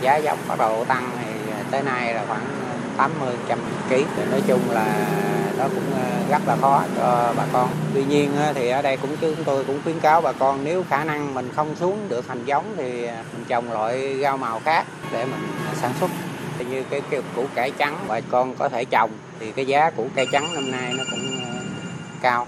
giá 0.00 0.16
giống 0.16 0.38
bắt 0.48 0.58
đầu 0.58 0.84
tăng 0.84 1.10
thì 1.24 1.52
tới 1.70 1.82
nay 1.82 2.14
là 2.14 2.24
khoảng 2.28 2.46
80 2.96 3.34
trăm 3.48 3.58
ký. 3.90 4.04
Nói 4.30 4.42
chung 4.46 4.60
là 4.70 5.06
nó 5.58 5.64
cũng 5.64 5.92
rất 6.30 6.42
là 6.46 6.56
khó 6.60 6.82
cho 6.96 7.34
bà 7.36 7.44
con. 7.52 7.68
Tuy 7.94 8.04
nhiên 8.04 8.30
thì 8.54 8.68
ở 8.68 8.82
đây 8.82 8.96
cũng 8.96 9.16
chúng 9.20 9.44
tôi 9.44 9.64
cũng 9.64 9.80
khuyến 9.84 10.00
cáo 10.00 10.20
bà 10.20 10.32
con 10.32 10.64
nếu 10.64 10.84
khả 10.90 11.04
năng 11.04 11.34
mình 11.34 11.50
không 11.56 11.76
xuống 11.76 12.08
được 12.08 12.28
hành 12.28 12.44
giống 12.44 12.64
thì 12.76 13.02
mình 13.02 13.44
trồng 13.48 13.72
loại 13.72 14.18
rau 14.22 14.36
màu 14.36 14.60
khác 14.64 14.84
để 15.12 15.24
mình 15.24 15.48
sản 15.80 15.92
xuất 16.00 16.10
như 16.64 16.82
cái, 16.90 17.00
cái 17.10 17.20
củ 17.36 17.46
cải 17.54 17.72
trắng 17.78 18.04
bà 18.08 18.20
con 18.20 18.54
có 18.58 18.68
thể 18.68 18.84
trồng 18.84 19.10
thì 19.40 19.52
cái 19.52 19.66
giá 19.66 19.90
củ 19.90 20.08
cải 20.14 20.26
trắng 20.32 20.54
năm 20.54 20.70
nay 20.70 20.94
nó 20.96 21.04
cũng 21.10 21.44
ờ, 21.44 21.62
cao. 22.22 22.46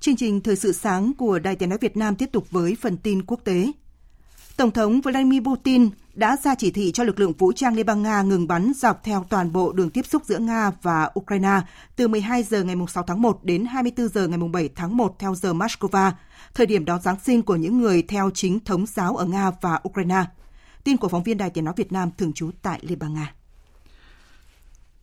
Chương 0.00 0.16
trình 0.16 0.40
Thời 0.40 0.56
sự 0.56 0.72
sáng 0.72 1.12
của 1.18 1.38
Đài 1.38 1.56
Tiếng 1.56 1.68
Nói 1.68 1.78
Việt 1.80 1.96
Nam 1.96 2.16
tiếp 2.16 2.28
tục 2.32 2.50
với 2.50 2.76
phần 2.80 2.96
tin 2.96 3.22
quốc 3.22 3.40
tế. 3.44 3.72
Tổng 4.56 4.70
thống 4.70 5.00
Vladimir 5.00 5.42
Putin 5.42 5.90
đã 6.18 6.36
ra 6.44 6.54
chỉ 6.54 6.70
thị 6.70 6.92
cho 6.92 7.04
lực 7.04 7.20
lượng 7.20 7.32
vũ 7.32 7.52
trang 7.52 7.76
Liên 7.76 7.86
bang 7.86 8.02
Nga 8.02 8.22
ngừng 8.22 8.48
bắn 8.48 8.72
dọc 8.76 9.04
theo 9.04 9.26
toàn 9.30 9.52
bộ 9.52 9.72
đường 9.72 9.90
tiếp 9.90 10.06
xúc 10.06 10.22
giữa 10.24 10.38
Nga 10.38 10.70
và 10.82 11.10
Ukraine 11.18 11.60
từ 11.96 12.08
12 12.08 12.42
giờ 12.42 12.62
ngày 12.62 12.76
6 12.88 13.04
tháng 13.06 13.22
1 13.22 13.44
đến 13.44 13.64
24 13.64 14.08
giờ 14.08 14.28
ngày 14.28 14.38
7 14.52 14.68
tháng 14.74 14.96
1 14.96 15.16
theo 15.18 15.34
giờ 15.34 15.52
Moscow, 15.52 16.12
thời 16.54 16.66
điểm 16.66 16.84
đón 16.84 17.00
Giáng 17.00 17.16
sinh 17.24 17.42
của 17.42 17.56
những 17.56 17.80
người 17.80 18.02
theo 18.02 18.30
chính 18.34 18.60
thống 18.60 18.86
giáo 18.86 19.16
ở 19.16 19.24
Nga 19.24 19.50
và 19.60 19.80
Ukraine. 19.88 20.24
Tin 20.84 20.96
của 20.96 21.08
phóng 21.08 21.22
viên 21.22 21.38
Đài 21.38 21.50
Tiếng 21.50 21.64
Nói 21.64 21.74
Việt 21.76 21.92
Nam 21.92 22.10
thường 22.18 22.32
trú 22.32 22.50
tại 22.62 22.78
Liên 22.82 22.98
bang 22.98 23.14
Nga. 23.14 23.32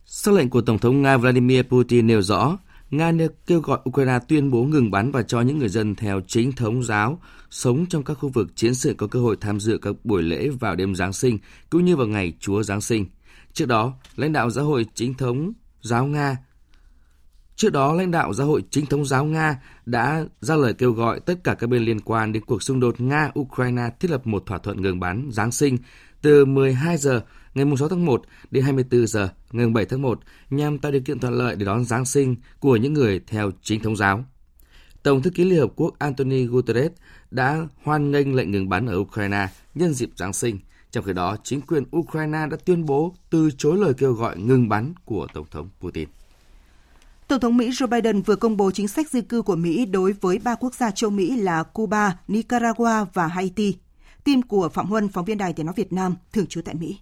Sắc 0.06 0.34
lệnh 0.34 0.50
của 0.50 0.60
Tổng 0.60 0.78
thống 0.78 1.02
Nga 1.02 1.16
Vladimir 1.16 1.62
Putin 1.62 2.06
nêu 2.06 2.22
rõ, 2.22 2.58
Nga 2.90 3.12
kêu 3.46 3.60
gọi 3.60 3.78
Ukraine 3.88 4.18
tuyên 4.28 4.50
bố 4.50 4.64
ngừng 4.64 4.90
bắn 4.90 5.10
và 5.10 5.22
cho 5.22 5.40
những 5.40 5.58
người 5.58 5.68
dân 5.68 5.94
theo 5.94 6.20
chính 6.26 6.52
thống 6.52 6.82
giáo 6.82 7.20
sống 7.50 7.86
trong 7.86 8.04
các 8.04 8.14
khu 8.14 8.28
vực 8.28 8.56
chiến 8.56 8.74
sự 8.74 8.94
có 8.94 9.06
cơ 9.06 9.20
hội 9.20 9.36
tham 9.40 9.60
dự 9.60 9.78
các 9.82 9.94
buổi 10.04 10.22
lễ 10.22 10.48
vào 10.48 10.76
đêm 10.76 10.94
Giáng 10.94 11.12
sinh 11.12 11.38
cũng 11.70 11.84
như 11.84 11.96
vào 11.96 12.06
ngày 12.06 12.32
Chúa 12.40 12.62
Giáng 12.62 12.80
sinh. 12.80 13.06
Trước 13.52 13.66
đó, 13.66 13.94
lãnh 14.16 14.32
đạo 14.32 14.50
giáo 14.50 14.64
hội 14.64 14.86
chính 14.94 15.14
thống 15.14 15.52
giáo 15.80 16.06
Nga 16.06 16.36
Trước 17.56 17.72
đó, 17.72 17.92
lãnh 17.92 18.10
đạo 18.10 18.32
giáo 18.32 18.46
hội 18.46 18.62
chính 18.70 18.86
thống 18.86 19.04
giáo 19.04 19.24
Nga 19.24 19.60
đã 19.86 20.24
ra 20.40 20.56
lời 20.56 20.74
kêu 20.74 20.92
gọi 20.92 21.20
tất 21.20 21.34
cả 21.44 21.54
các 21.54 21.66
bên 21.66 21.84
liên 21.84 22.00
quan 22.00 22.32
đến 22.32 22.44
cuộc 22.44 22.62
xung 22.62 22.80
đột 22.80 23.00
Nga-Ukraine 23.00 23.90
thiết 24.00 24.10
lập 24.10 24.26
một 24.26 24.42
thỏa 24.46 24.58
thuận 24.58 24.82
ngừng 24.82 25.00
bắn 25.00 25.28
Giáng 25.32 25.52
sinh 25.52 25.78
từ 26.22 26.44
12 26.44 26.96
giờ 26.96 27.22
ngày 27.56 27.76
6 27.78 27.88
tháng 27.88 28.04
1 28.04 28.22
đến 28.50 28.64
24 28.64 29.06
giờ 29.06 29.28
ngày 29.52 29.66
7 29.66 29.84
tháng 29.84 30.02
1 30.02 30.20
nhằm 30.50 30.78
tạo 30.78 30.92
điều 30.92 31.00
kiện 31.00 31.18
thuận 31.18 31.34
lợi 31.34 31.56
để 31.56 31.66
đón 31.66 31.84
Giáng 31.84 32.04
sinh 32.04 32.36
của 32.60 32.76
những 32.76 32.92
người 32.92 33.20
theo 33.26 33.50
chính 33.62 33.82
thống 33.82 33.96
giáo. 33.96 34.24
Tổng 35.02 35.22
thư 35.22 35.30
ký 35.30 35.44
Liên 35.44 35.58
Hợp 35.58 35.72
Quốc 35.76 35.94
Anthony 35.98 36.44
Guterres 36.44 36.92
đã 37.30 37.66
hoan 37.82 38.10
nghênh 38.10 38.34
lệnh 38.34 38.50
ngừng 38.50 38.68
bắn 38.68 38.86
ở 38.86 38.96
Ukraine 38.98 39.48
nhân 39.74 39.94
dịp 39.94 40.10
Giáng 40.16 40.32
sinh. 40.32 40.58
Trong 40.90 41.04
khi 41.04 41.12
đó, 41.12 41.36
chính 41.42 41.60
quyền 41.60 41.84
Ukraine 41.96 42.46
đã 42.50 42.56
tuyên 42.64 42.84
bố 42.84 43.14
từ 43.30 43.50
chối 43.58 43.78
lời 43.78 43.94
kêu 43.94 44.12
gọi 44.12 44.38
ngừng 44.38 44.68
bắn 44.68 44.94
của 45.04 45.26
Tổng 45.34 45.46
thống 45.50 45.68
Putin. 45.80 46.08
Tổng 47.28 47.40
thống 47.40 47.56
Mỹ 47.56 47.70
Joe 47.70 47.86
Biden 47.86 48.22
vừa 48.22 48.36
công 48.36 48.56
bố 48.56 48.70
chính 48.70 48.88
sách 48.88 49.10
di 49.10 49.20
cư 49.20 49.42
của 49.42 49.56
Mỹ 49.56 49.86
đối 49.86 50.12
với 50.12 50.38
ba 50.38 50.54
quốc 50.54 50.74
gia 50.74 50.90
châu 50.90 51.10
Mỹ 51.10 51.36
là 51.36 51.62
Cuba, 51.62 52.18
Nicaragua 52.28 53.06
và 53.12 53.26
Haiti. 53.26 53.76
Tin 54.24 54.42
của 54.42 54.68
Phạm 54.68 54.86
Huân, 54.86 55.08
phóng 55.08 55.24
viên 55.24 55.38
Đài 55.38 55.52
Tiếng 55.52 55.66
Nói 55.66 55.74
Việt 55.76 55.92
Nam, 55.92 56.14
thường 56.32 56.46
trú 56.46 56.60
tại 56.62 56.74
Mỹ. 56.74 56.98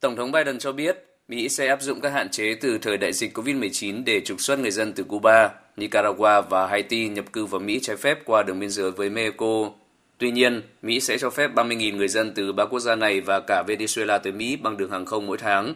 Tổng 0.00 0.16
thống 0.16 0.32
Biden 0.32 0.58
cho 0.58 0.72
biết 0.72 1.06
Mỹ 1.28 1.48
sẽ 1.48 1.68
áp 1.68 1.82
dụng 1.82 2.00
các 2.00 2.12
hạn 2.12 2.30
chế 2.30 2.54
từ 2.54 2.78
thời 2.78 2.96
đại 2.96 3.12
dịch 3.12 3.38
COVID-19 3.38 4.02
để 4.04 4.20
trục 4.20 4.40
xuất 4.40 4.58
người 4.58 4.70
dân 4.70 4.92
từ 4.92 5.04
Cuba, 5.04 5.50
Nicaragua 5.76 6.42
và 6.50 6.66
Haiti 6.66 7.08
nhập 7.08 7.24
cư 7.32 7.46
vào 7.46 7.60
Mỹ 7.60 7.80
trái 7.82 7.96
phép 7.96 8.18
qua 8.24 8.42
đường 8.42 8.60
biên 8.60 8.70
giới 8.70 8.90
với 8.90 9.10
Mexico. 9.10 9.70
Tuy 10.18 10.30
nhiên, 10.30 10.62
Mỹ 10.82 11.00
sẽ 11.00 11.18
cho 11.18 11.30
phép 11.30 11.50
30.000 11.54 11.96
người 11.96 12.08
dân 12.08 12.32
từ 12.34 12.52
ba 12.52 12.66
quốc 12.66 12.80
gia 12.80 12.96
này 12.96 13.20
và 13.20 13.40
cả 13.40 13.64
Venezuela 13.66 14.18
tới 14.18 14.32
Mỹ 14.32 14.56
bằng 14.56 14.76
đường 14.76 14.90
hàng 14.90 15.06
không 15.06 15.26
mỗi 15.26 15.38
tháng. 15.38 15.74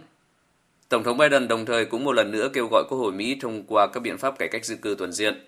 Tổng 0.89 1.03
thống 1.03 1.19
Biden 1.19 1.49
đồng 1.49 1.67
thời 1.67 1.85
cũng 1.85 2.05
một 2.05 2.13
lần 2.13 2.31
nữa 2.31 2.49
kêu 2.53 2.69
gọi 2.71 2.85
Quốc 2.89 2.99
hội 2.99 3.13
Mỹ 3.13 3.37
thông 3.41 3.63
qua 3.63 3.87
các 3.87 4.01
biện 4.01 4.19
pháp 4.19 4.39
cải 4.39 4.49
cách 4.49 4.65
di 4.65 4.77
cư 4.77 4.97
toàn 4.99 5.13
diện. 5.13 5.47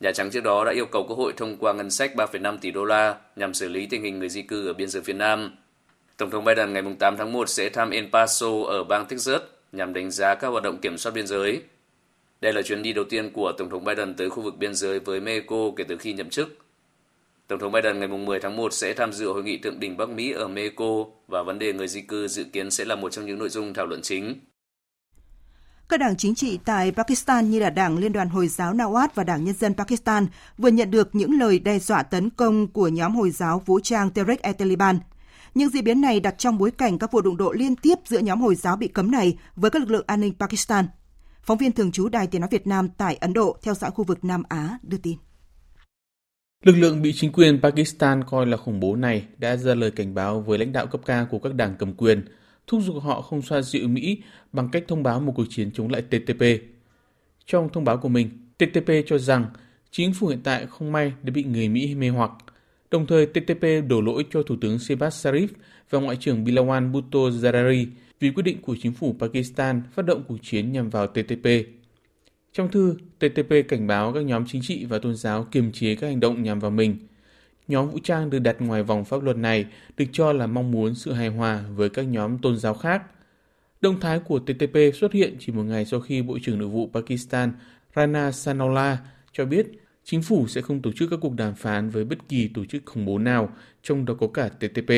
Nhà 0.00 0.12
Trắng 0.12 0.30
trước 0.30 0.44
đó 0.44 0.64
đã 0.64 0.72
yêu 0.72 0.86
cầu 0.86 1.04
Quốc 1.08 1.16
hội 1.16 1.32
thông 1.36 1.56
qua 1.56 1.72
ngân 1.72 1.90
sách 1.90 2.12
3,5 2.16 2.58
tỷ 2.58 2.70
đô 2.70 2.84
la 2.84 3.14
nhằm 3.36 3.54
xử 3.54 3.68
lý 3.68 3.86
tình 3.86 4.02
hình 4.02 4.18
người 4.18 4.28
di 4.28 4.42
cư 4.42 4.66
ở 4.66 4.72
biên 4.72 4.88
giới 4.88 5.02
phía 5.02 5.12
Nam. 5.12 5.56
Tổng 6.18 6.30
thống 6.30 6.44
Biden 6.44 6.72
ngày 6.72 6.82
8 6.98 7.16
tháng 7.16 7.32
1 7.32 7.48
sẽ 7.48 7.68
thăm 7.68 7.90
El 7.90 8.04
Paso 8.12 8.46
ở 8.66 8.84
bang 8.84 9.06
Texas 9.06 9.40
nhằm 9.72 9.92
đánh 9.92 10.10
giá 10.10 10.34
các 10.34 10.48
hoạt 10.48 10.62
động 10.62 10.78
kiểm 10.82 10.98
soát 10.98 11.12
biên 11.12 11.26
giới. 11.26 11.62
Đây 12.40 12.52
là 12.52 12.62
chuyến 12.62 12.82
đi 12.82 12.92
đầu 12.92 13.04
tiên 13.10 13.30
của 13.32 13.52
Tổng 13.58 13.70
thống 13.70 13.84
Biden 13.84 14.14
tới 14.14 14.30
khu 14.30 14.42
vực 14.42 14.58
biên 14.58 14.74
giới 14.74 15.00
với 15.00 15.20
Mexico 15.20 15.56
kể 15.76 15.84
từ 15.88 15.96
khi 15.96 16.12
nhậm 16.12 16.30
chức. 16.30 16.58
Tổng 17.46 17.58
thống 17.58 17.72
Biden 17.72 17.98
ngày 17.98 18.08
10 18.08 18.40
tháng 18.40 18.56
1 18.56 18.72
sẽ 18.72 18.94
tham 18.94 19.12
dự 19.12 19.32
hội 19.32 19.44
nghị 19.44 19.58
thượng 19.58 19.80
đỉnh 19.80 19.96
Bắc 19.96 20.08
Mỹ 20.08 20.32
ở 20.32 20.48
Mexico 20.48 21.04
và 21.28 21.42
vấn 21.42 21.58
đề 21.58 21.72
người 21.72 21.88
di 21.88 22.00
cư 22.00 22.28
dự 22.28 22.44
kiến 22.44 22.70
sẽ 22.70 22.84
là 22.84 22.96
một 22.96 23.12
trong 23.12 23.26
những 23.26 23.38
nội 23.38 23.48
dung 23.48 23.74
thảo 23.74 23.86
luận 23.86 24.02
chính. 24.02 24.40
Các 25.88 26.00
đảng 26.00 26.16
chính 26.16 26.34
trị 26.34 26.58
tại 26.64 26.92
Pakistan 26.92 27.50
như 27.50 27.58
là 27.58 27.70
Đảng 27.70 27.98
Liên 27.98 28.12
đoàn 28.12 28.28
Hồi 28.28 28.48
giáo 28.48 28.74
Nawaz 28.74 29.08
và 29.14 29.24
Đảng 29.24 29.44
Nhân 29.44 29.54
dân 29.54 29.74
Pakistan 29.74 30.26
vừa 30.58 30.68
nhận 30.68 30.90
được 30.90 31.08
những 31.12 31.38
lời 31.40 31.58
đe 31.58 31.78
dọa 31.78 32.02
tấn 32.02 32.30
công 32.30 32.66
của 32.66 32.88
nhóm 32.88 33.16
Hồi 33.16 33.30
giáo 33.30 33.62
vũ 33.66 33.80
trang 33.80 34.10
Tehrik-e-Taliban. 34.10 34.98
Những 35.54 35.68
diễn 35.68 35.84
biến 35.84 36.00
này 36.00 36.20
đặt 36.20 36.34
trong 36.38 36.58
bối 36.58 36.70
cảnh 36.70 36.98
các 36.98 37.12
vụ 37.12 37.20
đụng 37.20 37.36
độ 37.36 37.52
liên 37.52 37.76
tiếp 37.76 37.94
giữa 38.04 38.18
nhóm 38.18 38.40
Hồi 38.40 38.54
giáo 38.54 38.76
bị 38.76 38.88
cấm 38.88 39.10
này 39.10 39.38
với 39.56 39.70
các 39.70 39.78
lực 39.78 39.90
lượng 39.90 40.04
an 40.06 40.20
ninh 40.20 40.34
Pakistan. 40.38 40.86
Phóng 41.42 41.58
viên 41.58 41.72
thường 41.72 41.92
trú 41.92 42.08
Đài 42.08 42.26
Tiếng 42.26 42.40
Nói 42.40 42.48
Việt 42.52 42.66
Nam 42.66 42.88
tại 42.88 43.16
Ấn 43.16 43.32
Độ 43.32 43.56
theo 43.62 43.74
dõi 43.74 43.90
khu 43.90 44.04
vực 44.04 44.24
Nam 44.24 44.42
Á 44.48 44.78
đưa 44.82 44.98
tin. 44.98 45.16
Lực 46.64 46.76
lượng 46.76 47.02
bị 47.02 47.12
chính 47.12 47.32
quyền 47.32 47.62
Pakistan 47.62 48.24
coi 48.24 48.46
là 48.46 48.56
khủng 48.56 48.80
bố 48.80 48.96
này 48.96 49.24
đã 49.38 49.56
ra 49.56 49.74
lời 49.74 49.90
cảnh 49.90 50.14
báo 50.14 50.40
với 50.40 50.58
lãnh 50.58 50.72
đạo 50.72 50.86
cấp 50.86 51.00
cao 51.06 51.26
của 51.30 51.38
các 51.38 51.54
đảng 51.54 51.76
cầm 51.78 51.94
quyền– 51.94 52.24
thúc 52.68 52.82
giục 52.82 52.96
họ 53.02 53.22
không 53.22 53.42
xoa 53.42 53.62
dịu 53.62 53.88
Mỹ 53.88 54.22
bằng 54.52 54.68
cách 54.72 54.84
thông 54.88 55.02
báo 55.02 55.20
một 55.20 55.32
cuộc 55.36 55.46
chiến 55.50 55.70
chống 55.74 55.88
lại 55.88 56.02
TTP. 56.02 56.42
Trong 57.46 57.68
thông 57.72 57.84
báo 57.84 57.96
của 57.98 58.08
mình, 58.08 58.30
TTP 58.58 58.90
cho 59.06 59.18
rằng 59.18 59.46
chính 59.90 60.14
phủ 60.14 60.26
hiện 60.26 60.40
tại 60.44 60.66
không 60.66 60.92
may 60.92 61.12
đã 61.22 61.30
bị 61.34 61.44
người 61.44 61.68
Mỹ 61.68 61.94
mê 61.94 62.08
hoặc. 62.08 62.30
Đồng 62.90 63.06
thời, 63.06 63.26
TTP 63.26 63.88
đổ 63.88 64.00
lỗi 64.00 64.24
cho 64.30 64.42
Thủ 64.42 64.56
tướng 64.60 64.76
Shehbaz 64.76 65.08
Sharif 65.08 65.48
và 65.90 65.98
Ngoại 65.98 66.16
trưởng 66.20 66.44
Bilawal 66.44 66.92
Bhutto 66.92 67.18
Zardari 67.18 67.86
vì 68.20 68.30
quyết 68.30 68.42
định 68.42 68.62
của 68.62 68.76
chính 68.82 68.92
phủ 68.92 69.16
Pakistan 69.20 69.82
phát 69.92 70.06
động 70.06 70.22
cuộc 70.28 70.38
chiến 70.42 70.72
nhằm 70.72 70.90
vào 70.90 71.06
TTP. 71.06 71.48
Trong 72.52 72.70
thư, 72.70 72.96
TTP 73.18 73.68
cảnh 73.68 73.86
báo 73.86 74.12
các 74.12 74.24
nhóm 74.24 74.44
chính 74.46 74.62
trị 74.62 74.84
và 74.84 74.98
tôn 74.98 75.14
giáo 75.14 75.46
kiềm 75.50 75.72
chế 75.72 75.94
các 75.94 76.06
hành 76.06 76.20
động 76.20 76.42
nhằm 76.42 76.60
vào 76.60 76.70
mình– 76.70 76.96
Nhóm 77.68 77.90
vũ 77.90 77.98
trang 78.04 78.30
được 78.30 78.38
đặt 78.38 78.56
ngoài 78.58 78.82
vòng 78.82 79.04
pháp 79.04 79.22
luật 79.22 79.36
này 79.36 79.66
được 79.96 80.04
cho 80.12 80.32
là 80.32 80.46
mong 80.46 80.70
muốn 80.70 80.94
sự 80.94 81.12
hài 81.12 81.28
hòa 81.28 81.64
với 81.74 81.88
các 81.88 82.02
nhóm 82.02 82.38
tôn 82.38 82.56
giáo 82.56 82.74
khác. 82.74 83.02
Động 83.80 84.00
thái 84.00 84.18
của 84.18 84.38
TTP 84.38 84.76
xuất 84.94 85.12
hiện 85.12 85.36
chỉ 85.40 85.52
một 85.52 85.62
ngày 85.62 85.84
sau 85.84 86.00
khi 86.00 86.22
Bộ 86.22 86.38
trưởng 86.42 86.58
Nội 86.58 86.68
vụ 86.68 86.90
Pakistan 86.94 87.52
Rana 87.96 88.32
Sanaullah 88.32 88.98
cho 89.32 89.44
biết 89.44 89.66
chính 90.10 90.22
phủ 90.22 90.46
sẽ 90.48 90.60
không 90.60 90.82
tổ 90.82 90.92
chức 90.92 91.10
các 91.10 91.18
cuộc 91.22 91.34
đàm 91.34 91.54
phán 91.54 91.90
với 91.90 92.04
bất 92.04 92.28
kỳ 92.28 92.48
tổ 92.48 92.64
chức 92.64 92.82
khủng 92.86 93.04
bố 93.04 93.18
nào, 93.18 93.48
trong 93.82 94.04
đó 94.04 94.14
có 94.20 94.26
cả 94.34 94.48
TTP. 94.48 94.92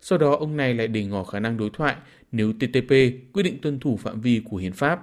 Sau 0.00 0.18
đó, 0.18 0.36
ông 0.36 0.56
này 0.56 0.74
lại 0.74 0.88
để 0.88 1.04
ngỏ 1.04 1.24
khả 1.24 1.40
năng 1.40 1.56
đối 1.56 1.70
thoại 1.70 1.96
nếu 2.32 2.52
TTP 2.52 2.90
quyết 3.32 3.42
định 3.42 3.58
tuân 3.62 3.80
thủ 3.80 3.96
phạm 3.96 4.20
vi 4.20 4.42
của 4.50 4.56
hiến 4.56 4.72
pháp. 4.72 5.00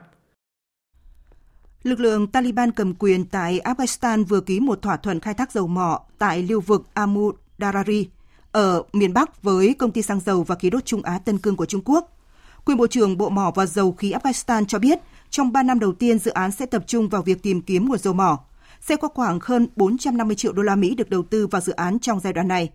Lực 1.83 1.99
lượng 1.99 2.27
Taliban 2.27 2.71
cầm 2.71 2.93
quyền 2.93 3.25
tại 3.25 3.59
Afghanistan 3.63 4.25
vừa 4.25 4.41
ký 4.41 4.59
một 4.59 4.81
thỏa 4.81 4.97
thuận 4.97 5.19
khai 5.19 5.33
thác 5.33 5.51
dầu 5.51 5.67
mỏ 5.67 6.01
tại 6.17 6.43
lưu 6.43 6.61
vực 6.61 6.87
Amu 6.93 7.31
Darari 7.59 8.07
ở 8.51 8.83
miền 8.93 9.13
Bắc 9.13 9.43
với 9.43 9.73
công 9.73 9.91
ty 9.91 10.01
xăng 10.01 10.19
dầu 10.19 10.43
và 10.43 10.55
khí 10.55 10.69
đốt 10.69 10.85
Trung 10.85 11.03
Á 11.03 11.19
Tân 11.19 11.37
Cương 11.37 11.55
của 11.55 11.65
Trung 11.65 11.81
Quốc. 11.85 12.17
Quyền 12.65 12.77
Bộ 12.77 12.87
trưởng 12.87 13.17
Bộ 13.17 13.29
Mỏ 13.29 13.51
và 13.55 13.65
Dầu 13.65 13.91
khí 13.91 14.13
Afghanistan 14.13 14.65
cho 14.65 14.79
biết, 14.79 14.99
trong 15.29 15.51
3 15.51 15.63
năm 15.63 15.79
đầu 15.79 15.91
tiên 15.91 16.19
dự 16.19 16.31
án 16.31 16.51
sẽ 16.51 16.65
tập 16.65 16.83
trung 16.87 17.09
vào 17.09 17.21
việc 17.21 17.43
tìm 17.43 17.61
kiếm 17.61 17.89
nguồn 17.89 17.97
dầu 17.97 18.13
mỏ. 18.13 18.39
Sẽ 18.87 18.95
có 18.95 19.07
khoảng 19.07 19.39
hơn 19.41 19.67
450 19.75 20.35
triệu 20.35 20.53
đô 20.53 20.61
la 20.63 20.75
Mỹ 20.75 20.95
được 20.95 21.09
đầu 21.09 21.23
tư 21.23 21.47
vào 21.47 21.61
dự 21.61 21.73
án 21.73 21.99
trong 21.99 22.19
giai 22.19 22.33
đoạn 22.33 22.47
này. 22.47 22.69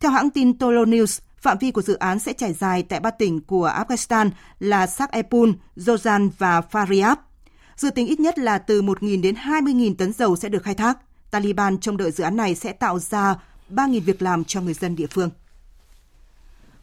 Theo 0.00 0.10
hãng 0.10 0.30
tin 0.30 0.58
Tolo 0.58 0.84
News, 0.84 1.20
phạm 1.38 1.58
vi 1.58 1.70
của 1.70 1.82
dự 1.82 1.94
án 1.94 2.18
sẽ 2.18 2.32
trải 2.32 2.52
dài 2.52 2.82
tại 2.82 3.00
ba 3.00 3.10
tỉnh 3.10 3.40
của 3.40 3.68
Afghanistan 3.68 4.30
là 4.58 4.86
Sak-e-pul, 4.86 5.50
Jozan 5.76 6.30
và 6.38 6.62
Faryab. 6.70 7.16
Dự 7.76 7.90
tính 7.90 8.06
ít 8.06 8.20
nhất 8.20 8.38
là 8.38 8.58
từ 8.58 8.82
1.000 8.82 9.22
đến 9.22 9.34
20.000 9.34 9.94
tấn 9.94 10.12
dầu 10.12 10.36
sẽ 10.36 10.48
được 10.48 10.62
khai 10.62 10.74
thác. 10.74 10.98
Taliban 11.30 11.78
trông 11.78 11.96
đợi 11.96 12.10
dự 12.10 12.24
án 12.24 12.36
này 12.36 12.54
sẽ 12.54 12.72
tạo 12.72 12.98
ra 12.98 13.34
3.000 13.70 14.00
việc 14.00 14.22
làm 14.22 14.44
cho 14.44 14.60
người 14.60 14.74
dân 14.74 14.96
địa 14.96 15.06
phương. 15.06 15.30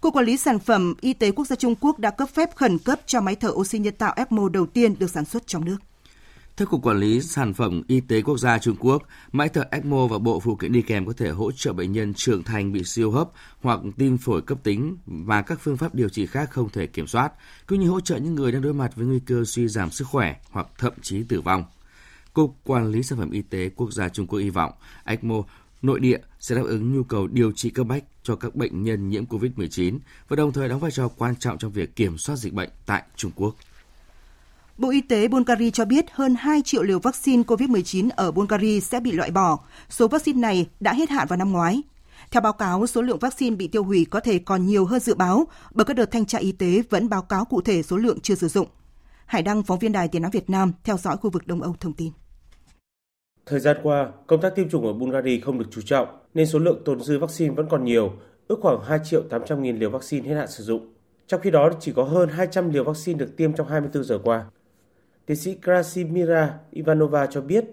Cục 0.02 0.14
Quản 0.16 0.26
lý 0.26 0.38
Sản 0.38 0.60
phẩm 0.60 0.94
Y 1.02 1.14
tế 1.14 1.32
Quốc 1.32 1.48
gia 1.48 1.56
Trung 1.56 1.76
Quốc 1.82 2.00
đã 2.00 2.10
cấp 2.12 2.30
phép 2.34 2.56
khẩn 2.56 2.80
cấp 2.80 3.00
cho 3.06 3.22
máy 3.22 3.36
thở 3.36 3.50
oxy 3.50 3.80
nhân 3.80 3.94
tạo 3.98 4.14
ECMO 4.16 4.50
đầu 4.50 4.66
tiên 4.66 5.00
được 5.00 5.10
sản 5.10 5.26
xuất 5.26 5.48
trong 5.48 5.66
nước. 5.66 5.78
Theo 6.58 6.68
Cục 6.68 6.82
Quản 6.82 6.98
lý 6.98 7.22
Sản 7.22 7.54
phẩm 7.54 7.82
Y 7.88 8.00
tế 8.00 8.22
Quốc 8.22 8.38
gia 8.38 8.60
Trung 8.60 8.76
Quốc, 8.80 9.04
máy 9.32 9.50
thở 9.50 9.64
ECMO 9.72 10.08
và 10.08 10.18
bộ 10.18 10.40
phụ 10.40 10.56
kiện 10.56 10.72
đi 10.72 10.82
kèm 10.82 11.06
có 11.06 11.14
thể 11.18 11.30
hỗ 11.30 11.52
trợ 11.52 11.74
bệnh 11.74 11.92
nhân 11.92 12.14
trưởng 12.14 12.44
thành 12.44 12.72
bị 12.72 12.84
siêu 12.84 13.12
hấp 13.12 13.30
hoặc 13.62 13.80
tim 13.98 14.18
phổi 14.18 14.42
cấp 14.42 14.58
tính 14.64 14.98
và 15.06 15.42
các 15.42 15.60
phương 15.62 15.78
pháp 15.78 15.96
điều 15.96 16.10
trị 16.10 16.26
khác 16.26 16.52
không 16.52 16.70
thể 16.70 16.88
kiểm 16.88 17.08
soát, 17.08 17.32
cũng 17.68 17.80
như 17.80 17.90
hỗ 17.90 18.00
trợ 18.00 18.18
những 18.18 18.36
người 18.36 18.52
đang 18.52 18.62
đối 18.62 18.74
mặt 18.74 18.96
với 18.96 19.06
nguy 19.06 19.20
cơ 19.20 19.44
suy 19.46 19.68
giảm 19.68 19.92
sức 19.92 20.08
khỏe 20.08 20.36
hoặc 20.52 20.68
thậm 20.78 20.94
chí 21.02 21.24
tử 21.24 21.42
vong. 21.42 21.64
Cục 22.34 22.58
Quản 22.64 22.92
lý 22.92 23.04
Sản 23.04 23.20
phẩm 23.20 23.32
Y 23.32 23.42
tế 23.42 23.70
Quốc 23.70 23.92
gia 23.94 24.10
Trung 24.10 24.28
Quốc 24.28 24.40
hy 24.40 24.50
vọng 24.50 24.72
ECMO 25.04 25.44
nội 25.82 26.00
địa 26.00 26.20
sẽ 26.40 26.56
đáp 26.56 26.64
ứng 26.66 26.96
nhu 26.96 27.04
cầu 27.04 27.28
điều 27.28 27.52
trị 27.52 27.70
cấp 27.70 27.88
bách 27.88 28.04
cho 28.24 28.36
các 28.36 28.56
bệnh 28.56 28.84
nhân 28.84 29.10
nhiễm 29.10 29.26
COVID-19 29.26 30.00
và 30.28 30.36
đồng 30.36 30.54
thời 30.54 30.70
đóng 30.70 30.80
vai 30.80 30.92
trò 30.92 31.08
quan 31.08 31.36
trọng 31.36 31.58
trong 31.58 31.72
việc 31.72 31.96
kiểm 31.96 32.18
soát 32.18 32.36
dịch 32.36 32.54
bệnh 32.54 32.70
tại 32.86 33.04
Trung 33.16 33.32
Quốc. 33.36 33.56
Bộ 34.78 34.90
Y 34.90 35.02
tế 35.02 35.28
Bulgaria 35.28 35.72
cho 35.72 35.86
biết 35.86 36.06
hơn 36.12 36.36
2 36.36 36.62
triệu 36.62 36.84
liều 36.84 37.00
vaccine 37.00 37.44
COVID-19 37.44 38.10
ở 38.16 38.32
Bulgaria 38.32 38.80
sẽ 38.80 39.00
bị 39.00 39.12
loại 39.12 39.32
bỏ. 39.32 39.60
Số 39.90 40.08
vaccine 40.08 40.40
này 40.40 40.68
đã 40.80 40.94
hết 40.94 41.10
hạn 41.10 41.28
vào 41.30 41.38
năm 41.38 41.52
ngoái. 41.52 41.82
Theo 42.32 42.42
báo 42.42 42.54
cáo, 42.54 42.88
số 42.88 43.02
lượng 43.02 43.20
vaccine 43.20 43.56
bị 43.56 43.68
tiêu 43.68 43.84
hủy 43.84 44.06
có 44.10 44.20
thể 44.20 44.40
còn 44.40 44.66
nhiều 44.66 44.86
hơn 44.86 45.00
dự 45.00 45.16
báo 45.16 45.48
bởi 45.74 45.86
các 45.86 45.94
đợt 45.94 46.12
thanh 46.12 46.26
tra 46.26 46.40
y 46.40 46.52
tế 46.52 46.82
vẫn 46.90 47.10
báo 47.10 47.22
cáo 47.22 47.46
cụ 47.46 47.62
thể 47.62 47.84
số 47.84 47.98
lượng 47.98 48.20
chưa 48.20 48.36
sử 48.36 48.48
dụng. 48.48 48.68
Hải 49.26 49.42
Đăng, 49.42 49.64
phóng 49.64 49.80
viên 49.80 49.92
Đài 49.92 50.08
Tiếng 50.08 50.22
Nói 50.22 50.32
Việt 50.32 50.50
Nam, 50.50 50.72
theo 50.84 50.98
dõi 50.98 51.18
khu 51.18 51.30
vực 51.30 51.48
Đông 51.48 51.62
Âu 51.62 51.76
thông 51.80 51.94
tin. 51.94 52.12
Thời 53.46 53.60
gian 53.60 53.78
qua, 53.84 54.10
công 54.28 54.42
tác 54.42 54.56
tiêm 54.56 54.70
chủng 54.70 54.86
ở 54.86 54.94
Bulgaria 54.94 55.40
không 55.40 55.60
được 55.60 55.68
chú 55.72 55.82
trọng, 55.82 56.08
nên 56.34 56.48
số 56.48 56.60
lượng 56.60 56.82
tồn 56.86 57.04
dư 57.04 57.20
vaccine 57.20 57.54
vẫn 57.54 57.68
còn 57.70 57.86
nhiều, 57.86 58.12
ước 58.48 58.60
khoảng 58.62 58.84
2 58.84 59.00
triệu 59.04 59.22
800 59.30 59.64
nghìn 59.64 59.78
liều 59.80 59.90
vaccine 59.90 60.30
hết 60.30 60.36
hạn 60.36 60.48
sử 60.48 60.64
dụng. 60.64 60.94
Trong 61.28 61.42
khi 61.42 61.52
đó, 61.52 61.70
chỉ 61.80 61.94
có 61.96 62.04
hơn 62.04 62.30
200 62.30 62.70
liều 62.70 62.84
vaccine 62.84 63.20
được 63.20 63.38
tiêm 63.38 63.54
trong 63.54 63.68
24 63.68 64.04
giờ 64.04 64.20
qua. 64.24 64.46
Tiến 65.28 65.38
sĩ 65.38 65.56
Krasimira 65.64 66.60
Ivanova 66.72 67.26
cho 67.26 67.42
biết, 67.42 67.66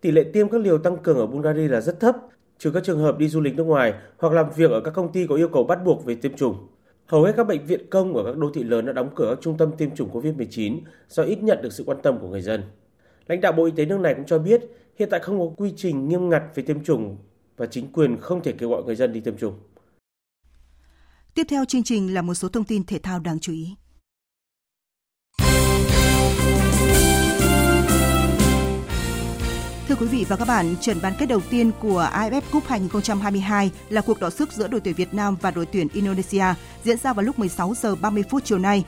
tỷ 0.00 0.10
lệ 0.10 0.24
tiêm 0.32 0.48
các 0.48 0.60
liều 0.60 0.78
tăng 0.78 0.96
cường 1.02 1.18
ở 1.18 1.26
Bulgaria 1.26 1.68
là 1.68 1.80
rất 1.80 2.00
thấp, 2.00 2.16
trừ 2.58 2.70
các 2.70 2.84
trường 2.84 2.98
hợp 2.98 3.18
đi 3.18 3.28
du 3.28 3.40
lịch 3.40 3.54
nước 3.54 3.64
ngoài 3.64 3.94
hoặc 4.18 4.32
làm 4.32 4.46
việc 4.56 4.70
ở 4.70 4.80
các 4.80 4.90
công 4.90 5.12
ty 5.12 5.26
có 5.26 5.34
yêu 5.34 5.48
cầu 5.48 5.64
bắt 5.64 5.78
buộc 5.84 6.04
về 6.04 6.14
tiêm 6.14 6.36
chủng. 6.36 6.68
Hầu 7.06 7.22
hết 7.22 7.32
các 7.36 7.46
bệnh 7.46 7.66
viện 7.66 7.90
công 7.90 8.16
ở 8.16 8.24
các 8.24 8.36
đô 8.36 8.50
thị 8.54 8.62
lớn 8.62 8.86
đã 8.86 8.92
đóng 8.92 9.10
cửa 9.14 9.34
các 9.34 9.38
trung 9.42 9.56
tâm 9.56 9.72
tiêm 9.78 9.94
chủng 9.94 10.10
COVID-19 10.12 10.78
do 11.08 11.22
ít 11.22 11.42
nhận 11.42 11.62
được 11.62 11.72
sự 11.72 11.84
quan 11.86 11.98
tâm 12.02 12.18
của 12.20 12.28
người 12.28 12.42
dân. 12.42 12.62
Lãnh 13.26 13.40
đạo 13.40 13.52
Bộ 13.52 13.64
Y 13.64 13.72
tế 13.76 13.84
nước 13.84 14.00
này 14.00 14.14
cũng 14.14 14.26
cho 14.26 14.38
biết 14.38 14.62
hiện 14.98 15.08
tại 15.10 15.20
không 15.20 15.38
có 15.38 15.54
quy 15.56 15.72
trình 15.76 16.08
nghiêm 16.08 16.28
ngặt 16.28 16.42
về 16.54 16.62
tiêm 16.62 16.84
chủng 16.84 17.16
và 17.56 17.66
chính 17.66 17.92
quyền 17.92 18.20
không 18.20 18.42
thể 18.42 18.52
kêu 18.52 18.70
gọi 18.70 18.82
người 18.84 18.96
dân 18.96 19.12
đi 19.12 19.20
tiêm 19.20 19.36
chủng. 19.36 19.54
Tiếp 21.34 21.46
theo 21.48 21.64
chương 21.64 21.82
trình 21.82 22.14
là 22.14 22.22
một 22.22 22.34
số 22.34 22.48
thông 22.48 22.64
tin 22.64 22.84
thể 22.84 22.98
thao 22.98 23.20
đáng 23.20 23.38
chú 23.40 23.52
ý. 23.52 23.74
Vị 30.22 30.26
và 30.28 30.36
các 30.36 30.48
bạn, 30.48 30.76
trận 30.80 30.98
bán 31.02 31.12
kết 31.18 31.26
đầu 31.26 31.40
tiên 31.50 31.70
của 31.80 32.08
AFF 32.12 32.40
Cup 32.52 32.66
2022 32.66 33.70
là 33.88 34.00
cuộc 34.00 34.20
đọ 34.20 34.30
sức 34.30 34.52
giữa 34.52 34.68
đội 34.68 34.80
tuyển 34.80 34.94
Việt 34.94 35.14
Nam 35.14 35.36
và 35.40 35.50
đội 35.50 35.66
tuyển 35.66 35.88
Indonesia 35.92 36.44
diễn 36.84 36.98
ra 36.98 37.12
vào 37.12 37.24
lúc 37.24 37.38
16 37.38 37.74
giờ 37.82 37.94
30 37.94 38.24
phút 38.30 38.44
chiều 38.44 38.58
nay. 38.58 38.84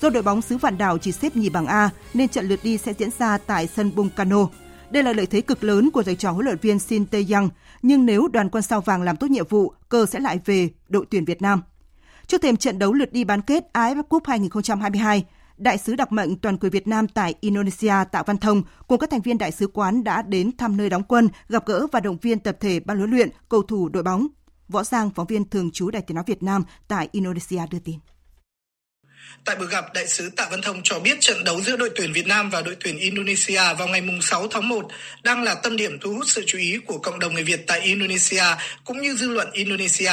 Do 0.00 0.10
đội 0.10 0.22
bóng 0.22 0.42
xứ 0.42 0.56
Vạn 0.56 0.78
Đảo 0.78 0.98
chỉ 0.98 1.12
xếp 1.12 1.36
nhì 1.36 1.48
bảng 1.48 1.66
A 1.66 1.90
nên 2.14 2.28
trận 2.28 2.48
lượt 2.48 2.60
đi 2.62 2.78
sẽ 2.78 2.92
diễn 2.98 3.10
ra 3.18 3.38
tại 3.38 3.66
sân 3.66 3.94
Bung 3.94 4.10
Karno. 4.10 4.48
Đây 4.90 5.02
là 5.02 5.12
lợi 5.12 5.26
thế 5.26 5.40
cực 5.40 5.64
lớn 5.64 5.90
của 5.90 6.02
thầy 6.02 6.16
trò 6.16 6.30
huấn 6.30 6.44
luyện 6.44 6.58
viên 6.58 6.78
Shin 6.78 7.04
Tae-young, 7.10 7.48
nhưng 7.82 8.06
nếu 8.06 8.28
đoàn 8.28 8.48
quân 8.48 8.62
sao 8.62 8.80
vàng 8.80 9.02
làm 9.02 9.16
tốt 9.16 9.30
nhiệm 9.30 9.46
vụ, 9.46 9.72
cơ 9.88 10.06
sẽ 10.06 10.20
lại 10.20 10.40
về 10.44 10.68
đội 10.88 11.06
tuyển 11.10 11.24
Việt 11.24 11.42
Nam. 11.42 11.62
Trước 12.26 12.42
thềm 12.42 12.56
trận 12.56 12.78
đấu 12.78 12.92
lượt 12.92 13.12
đi 13.12 13.24
bán 13.24 13.42
kết 13.42 13.64
AFF 13.72 14.02
Cup 14.02 14.26
2022, 14.26 15.24
Đại 15.62 15.78
sứ 15.78 15.96
đặc 15.96 16.12
mệnh 16.12 16.36
toàn 16.36 16.56
quyền 16.56 16.72
Việt 16.72 16.86
Nam 16.86 17.08
tại 17.08 17.34
Indonesia 17.40 17.94
Tạ 18.12 18.22
Văn 18.26 18.38
Thông 18.38 18.62
cùng 18.88 18.98
các 18.98 19.10
thành 19.10 19.20
viên 19.20 19.38
đại 19.38 19.52
sứ 19.52 19.66
quán 19.66 20.04
đã 20.04 20.22
đến 20.22 20.56
thăm 20.56 20.76
nơi 20.76 20.90
đóng 20.90 21.02
quân, 21.02 21.28
gặp 21.48 21.66
gỡ 21.66 21.86
và 21.92 22.00
động 22.00 22.18
viên 22.22 22.38
tập 22.38 22.56
thể 22.60 22.80
ban 22.80 22.98
huấn 22.98 23.10
luyện, 23.10 23.28
cầu 23.48 23.62
thủ 23.62 23.88
đội 23.88 24.02
bóng. 24.02 24.26
Võ 24.68 24.84
Giang, 24.84 25.10
phóng 25.10 25.26
viên 25.26 25.50
thường 25.50 25.70
trú 25.70 25.90
Đài 25.90 26.02
Tiếng 26.02 26.14
nói 26.14 26.24
Việt 26.26 26.42
Nam 26.42 26.64
tại 26.88 27.08
Indonesia 27.12 27.60
đưa 27.70 27.78
tin. 27.78 27.94
Tại 29.44 29.56
buổi 29.56 29.66
gặp, 29.66 29.84
đại 29.94 30.08
sứ 30.08 30.30
Tạ 30.36 30.48
Văn 30.50 30.60
Thông 30.62 30.80
cho 30.84 31.00
biết 31.00 31.20
trận 31.20 31.44
đấu 31.44 31.60
giữa 31.60 31.76
đội 31.76 31.90
tuyển 31.96 32.12
Việt 32.12 32.26
Nam 32.26 32.50
và 32.50 32.62
đội 32.62 32.76
tuyển 32.84 32.98
Indonesia 32.98 33.74
vào 33.78 33.88
ngày 33.88 34.02
6 34.20 34.48
tháng 34.48 34.68
1 34.68 34.88
đang 35.22 35.42
là 35.42 35.54
tâm 35.54 35.76
điểm 35.76 35.98
thu 36.00 36.14
hút 36.14 36.24
sự 36.26 36.44
chú 36.46 36.58
ý 36.58 36.78
của 36.86 36.98
cộng 36.98 37.18
đồng 37.18 37.34
người 37.34 37.44
Việt 37.44 37.64
tại 37.66 37.80
Indonesia 37.80 38.44
cũng 38.84 39.00
như 39.00 39.14
dư 39.14 39.28
luận 39.28 39.48
Indonesia. 39.52 40.12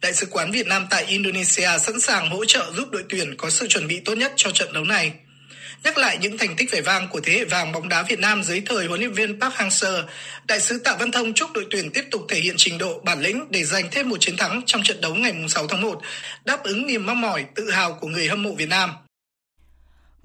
Đại 0.00 0.14
sứ 0.14 0.26
quán 0.30 0.50
Việt 0.50 0.66
Nam 0.66 0.86
tại 0.90 1.04
Indonesia 1.04 1.78
sẵn 1.78 2.00
sàng 2.00 2.30
hỗ 2.30 2.44
trợ 2.44 2.72
giúp 2.76 2.90
đội 2.90 3.04
tuyển 3.08 3.36
có 3.36 3.50
sự 3.50 3.66
chuẩn 3.68 3.86
bị 3.86 4.00
tốt 4.00 4.14
nhất 4.14 4.32
cho 4.36 4.50
trận 4.50 4.72
đấu 4.72 4.84
này. 4.84 5.12
Nhắc 5.84 5.98
lại 5.98 6.18
những 6.20 6.38
thành 6.38 6.56
tích 6.56 6.70
vẻ 6.70 6.80
vang 6.80 7.08
của 7.08 7.20
thế 7.20 7.32
hệ 7.32 7.44
vàng 7.44 7.72
bóng 7.72 7.88
đá 7.88 8.02
Việt 8.02 8.18
Nam 8.18 8.42
dưới 8.42 8.62
thời 8.66 8.86
huấn 8.86 9.00
luyện 9.00 9.12
viên 9.12 9.40
Park 9.40 9.54
Hang-seo, 9.54 10.02
đại 10.48 10.60
sứ 10.60 10.78
Tạ 10.78 10.96
Văn 11.00 11.10
Thông 11.10 11.34
chúc 11.34 11.52
đội 11.52 11.66
tuyển 11.70 11.90
tiếp 11.90 12.04
tục 12.10 12.22
thể 12.28 12.40
hiện 12.40 12.54
trình 12.56 12.78
độ 12.78 13.00
bản 13.04 13.20
lĩnh 13.20 13.46
để 13.50 13.64
giành 13.64 13.88
thêm 13.90 14.08
một 14.08 14.16
chiến 14.20 14.36
thắng 14.36 14.62
trong 14.66 14.82
trận 14.82 15.00
đấu 15.00 15.14
ngày 15.14 15.32
6 15.48 15.66
tháng 15.66 15.82
1, 15.82 16.00
đáp 16.44 16.62
ứng 16.62 16.86
niềm 16.86 17.06
mong 17.06 17.20
mỏi 17.20 17.44
tự 17.54 17.70
hào 17.70 17.92
của 17.92 18.08
người 18.08 18.28
hâm 18.28 18.42
mộ 18.42 18.54
Việt 18.54 18.68
Nam. 18.68 18.90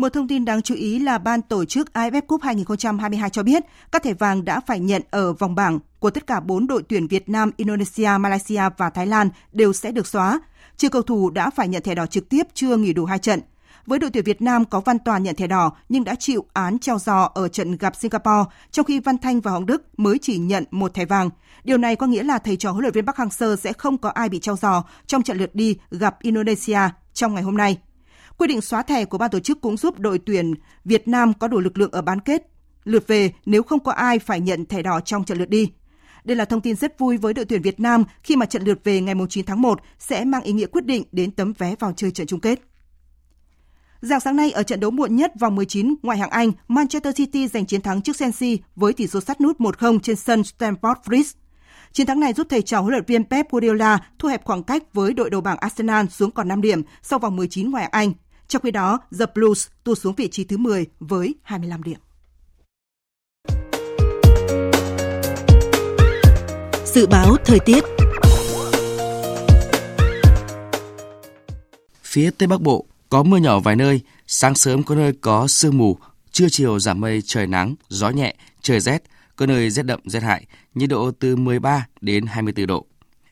Một 0.02 0.14
thông 0.14 0.28
tin 0.28 0.46
đáng 0.46 0.62
chú 0.62 0.76
ý 0.76 1.00
là 1.00 1.18
ban 1.18 1.42
tổ 1.42 1.66
chức 1.66 1.90
AFF 1.94 2.22
Cup 2.22 2.42
2022 2.42 3.30
cho 3.30 3.44
biết 3.44 3.64
các 3.92 4.04
thẻ 4.04 4.14
vàng 4.14 4.46
đã 4.46 4.60
phải 4.60 4.80
nhận 4.80 5.02
ở 5.12 5.34
vòng 5.34 5.56
bảng 5.56 5.80
của 6.00 6.10
tất 6.10 6.28
cả 6.28 6.40
4 6.40 6.68
đội 6.68 6.84
tuyển 6.84 7.08
Việt 7.08 7.30
Nam, 7.30 7.52
Indonesia, 7.58 8.10
Malaysia 8.20 8.62
và 8.78 8.90
Thái 8.90 9.08
Lan 9.08 9.30
đều 9.52 9.74
sẽ 9.74 9.92
được 9.92 10.08
xóa. 10.08 10.40
Trừ 10.78 10.90
cầu 10.90 11.02
thủ 11.02 11.30
đã 11.30 11.50
phải 11.50 11.68
nhận 11.68 11.84
thẻ 11.84 11.96
đỏ 11.96 12.06
trực 12.06 12.30
tiếp 12.30 12.48
chưa 12.54 12.78
nghỉ 12.78 12.94
đủ 12.94 13.06
hai 13.06 13.20
trận. 13.20 13.40
Với 13.86 14.00
đội 14.00 14.10
tuyển 14.10 14.24
Việt 14.24 14.42
Nam 14.42 14.66
có 14.66 14.80
Văn 14.80 15.00
Toàn 15.00 15.24
nhận 15.24 15.36
thẻ 15.36 15.48
đỏ 15.48 15.72
nhưng 15.90 16.04
đã 16.04 16.16
chịu 16.16 16.46
án 16.54 16.80
treo 16.80 17.00
giò 17.00 17.32
ở 17.34 17.48
trận 17.48 17.78
gặp 17.78 17.96
Singapore, 17.96 18.52
trong 18.72 18.86
khi 18.86 19.00
Văn 19.00 19.18
Thanh 19.18 19.42
và 19.42 19.52
Hồng 19.52 19.66
Đức 19.66 20.00
mới 20.00 20.18
chỉ 20.22 20.38
nhận 20.38 20.64
một 20.72 20.94
thẻ 20.94 21.06
vàng. 21.06 21.30
Điều 21.64 21.78
này 21.78 21.96
có 21.96 22.08
nghĩa 22.08 22.24
là 22.24 22.38
thầy 22.38 22.58
trò 22.58 22.72
huấn 22.72 22.82
luyện 22.82 22.94
viên 22.94 23.06
Park 23.06 23.18
Hang-seo 23.18 23.56
sẽ 23.56 23.74
không 23.74 23.98
có 23.98 24.10
ai 24.10 24.30
bị 24.30 24.40
treo 24.40 24.56
giò 24.56 24.84
trong 25.08 25.24
trận 25.24 25.38
lượt 25.38 25.56
đi 25.56 25.78
gặp 25.92 26.22
Indonesia 26.22 26.80
trong 27.14 27.34
ngày 27.34 27.44
hôm 27.44 27.58
nay. 27.58 27.78
Quy 28.38 28.48
định 28.48 28.62
xóa 28.62 28.82
thẻ 28.82 29.06
của 29.06 29.18
ban 29.18 29.32
tổ 29.32 29.40
chức 29.40 29.62
cũng 29.62 29.78
giúp 29.78 30.00
đội 30.00 30.20
tuyển 30.20 30.54
Việt 30.86 31.08
Nam 31.08 31.34
có 31.34 31.48
đủ 31.48 31.60
lực 31.60 31.78
lượng 31.78 31.92
ở 31.92 32.02
bán 32.02 32.20
kết 32.20 32.48
lượt 32.84 33.08
về 33.08 33.32
nếu 33.46 33.64
không 33.64 33.80
có 33.80 33.92
ai 33.92 34.20
phải 34.20 34.40
nhận 34.40 34.66
thẻ 34.66 34.82
đỏ 34.82 35.00
trong 35.00 35.24
trận 35.24 35.38
lượt 35.38 35.50
đi. 35.50 35.72
Đây 36.24 36.38
là 36.38 36.46
thông 36.46 36.62
tin 36.62 36.76
rất 36.76 37.00
vui 37.00 37.18
với 37.18 37.34
đội 37.34 37.46
tuyển 37.46 37.62
Việt 37.62 37.80
Nam 37.80 38.04
khi 38.24 38.36
mà 38.36 38.46
trận 38.46 38.64
lượt 38.64 38.80
về 38.84 39.02
ngày 39.02 39.16
9 39.30 39.46
tháng 39.46 39.62
1 39.62 39.82
sẽ 40.00 40.26
mang 40.26 40.44
ý 40.44 40.54
nghĩa 40.54 40.66
quyết 40.66 40.86
định 40.86 41.04
đến 41.12 41.32
tấm 41.32 41.54
vé 41.58 41.76
vào 41.80 41.94
chơi 41.96 42.12
trận 42.12 42.28
chung 42.28 42.40
kết. 42.40 42.62
Dạng 44.02 44.20
sáng 44.20 44.36
nay 44.36 44.52
ở 44.52 44.64
trận 44.64 44.80
đấu 44.80 44.92
muộn 44.92 45.16
nhất 45.16 45.32
vòng 45.40 45.56
19 45.56 45.96
ngoại 46.04 46.18
hạng 46.18 46.30
Anh, 46.30 46.52
Manchester 46.68 47.16
City 47.16 47.48
giành 47.48 47.66
chiến 47.66 47.82
thắng 47.82 48.02
trước 48.02 48.18
Chelsea 48.18 48.50
với 48.76 48.94
tỷ 48.94 49.08
số 49.08 49.22
sát 49.22 49.42
nút 49.42 49.60
1-0 49.60 50.00
trên 50.00 50.16
sân 50.16 50.42
Stamford 50.42 50.96
Bridge. 51.08 51.41
Chiến 51.94 52.08
thắng 52.08 52.20
này 52.20 52.34
giúp 52.34 52.48
thầy 52.50 52.62
trò 52.62 52.80
huấn 52.82 52.92
luyện 52.92 53.06
viên 53.08 53.26
Pep 53.26 53.52
Guardiola 53.52 54.00
thu 54.20 54.30
hẹp 54.30 54.46
khoảng 54.46 54.64
cách 54.64 54.94
với 54.94 55.14
đội 55.14 55.30
đầu 55.30 55.42
bảng 55.42 55.58
Arsenal 55.58 56.06
xuống 56.06 56.32
còn 56.32 56.48
5 56.48 56.62
điểm 56.62 56.82
sau 57.02 57.20
vòng 57.20 57.36
19 57.36 57.72
ngoại 57.72 57.84
hạng 57.84 57.92
Anh. 57.92 58.14
Trong 58.48 58.62
khi 58.62 58.72
đó, 58.72 59.00
The 59.20 59.26
Blues 59.36 59.68
tụt 59.84 60.00
xuống 60.00 60.16
vị 60.16 60.28
trí 60.28 60.44
thứ 60.44 60.58
10 60.58 60.86
với 61.00 61.36
25 61.44 61.84
điểm. 61.84 62.00
Dự 66.86 67.08
báo 67.08 67.36
thời 67.46 67.60
tiết 67.60 67.84
Phía 72.04 72.32
Tây 72.38 72.48
Bắc 72.48 72.62
Bộ 72.62 72.86
có 73.10 73.24
mưa 73.24 73.38
nhỏ 73.38 73.60
vài 73.60 73.76
nơi, 73.76 74.02
sáng 74.28 74.56
sớm 74.56 74.84
có 74.84 74.96
nơi 74.96 75.14
có 75.22 75.48
sương 75.48 75.78
mù, 75.78 75.98
trưa 76.32 76.50
chiều 76.50 76.80
giảm 76.80 77.02
mây 77.02 77.22
trời 77.26 77.48
nắng, 77.48 77.76
gió 77.90 78.10
nhẹ, 78.10 78.36
trời 78.62 78.80
rét, 78.80 79.04
có 79.42 79.48
nơi 79.48 79.70
rét 79.70 79.84
đậm 79.84 80.00
rét 80.06 80.24
hại, 80.24 80.46
nhiệt 80.76 80.90
độ 80.90 81.12
từ 81.12 81.36
13 81.36 81.88
đến 82.02 82.26
24 82.26 82.68
độ. 82.68 82.86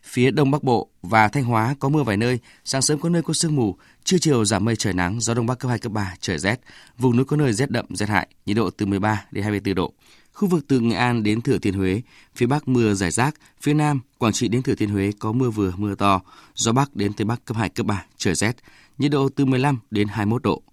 Phía 0.03 0.31
Đông 0.31 0.51
Bắc 0.51 0.63
Bộ 0.63 0.89
và 1.01 1.27
Thanh 1.27 1.43
Hóa 1.43 1.75
có 1.79 1.89
mưa 1.89 2.03
vài 2.03 2.17
nơi, 2.17 2.39
sáng 2.65 2.81
sớm 2.81 2.99
có 2.99 3.09
nơi 3.09 3.21
có 3.21 3.33
sương 3.33 3.55
mù, 3.55 3.75
trưa 4.03 4.17
chiều 4.17 4.45
giảm 4.45 4.65
mây 4.65 4.75
trời 4.75 4.93
nắng, 4.93 5.19
gió 5.19 5.33
Đông 5.33 5.45
Bắc 5.45 5.59
cấp 5.59 5.69
2, 5.69 5.79
cấp 5.79 5.91
3, 5.91 6.13
trời 6.19 6.37
rét. 6.39 6.59
Vùng 6.97 7.15
núi 7.15 7.25
có 7.25 7.37
nơi 7.37 7.53
rét 7.53 7.71
đậm, 7.71 7.85
rét 7.89 8.09
hại, 8.09 8.27
nhiệt 8.45 8.57
độ 8.57 8.69
từ 8.69 8.85
13 8.85 9.25
đến 9.31 9.43
24 9.43 9.75
độ. 9.75 9.93
Khu 10.33 10.47
vực 10.47 10.65
từ 10.67 10.79
Nghệ 10.79 10.95
An 10.95 11.23
đến 11.23 11.41
Thừa 11.41 11.57
Thiên 11.57 11.73
Huế, 11.73 12.01
phía 12.35 12.45
Bắc 12.45 12.67
mưa 12.67 12.93
rải 12.93 13.11
rác, 13.11 13.35
phía 13.61 13.73
Nam, 13.73 13.99
Quảng 14.17 14.33
Trị 14.33 14.47
đến 14.47 14.61
Thừa 14.61 14.75
Thiên 14.75 14.89
Huế 14.89 15.11
có 15.19 15.31
mưa 15.31 15.49
vừa 15.49 15.73
mưa 15.77 15.95
to, 15.95 16.21
gió 16.55 16.71
Bắc 16.71 16.95
đến 16.95 17.13
Tây 17.13 17.25
Bắc 17.25 17.45
cấp 17.45 17.57
2, 17.57 17.69
cấp 17.69 17.85
3, 17.85 18.05
trời 18.17 18.35
rét, 18.35 18.55
nhiệt 18.97 19.11
độ 19.11 19.29
từ 19.29 19.45
15 19.45 19.79
đến 19.91 20.07
21 20.07 20.43
độ. 20.43 20.63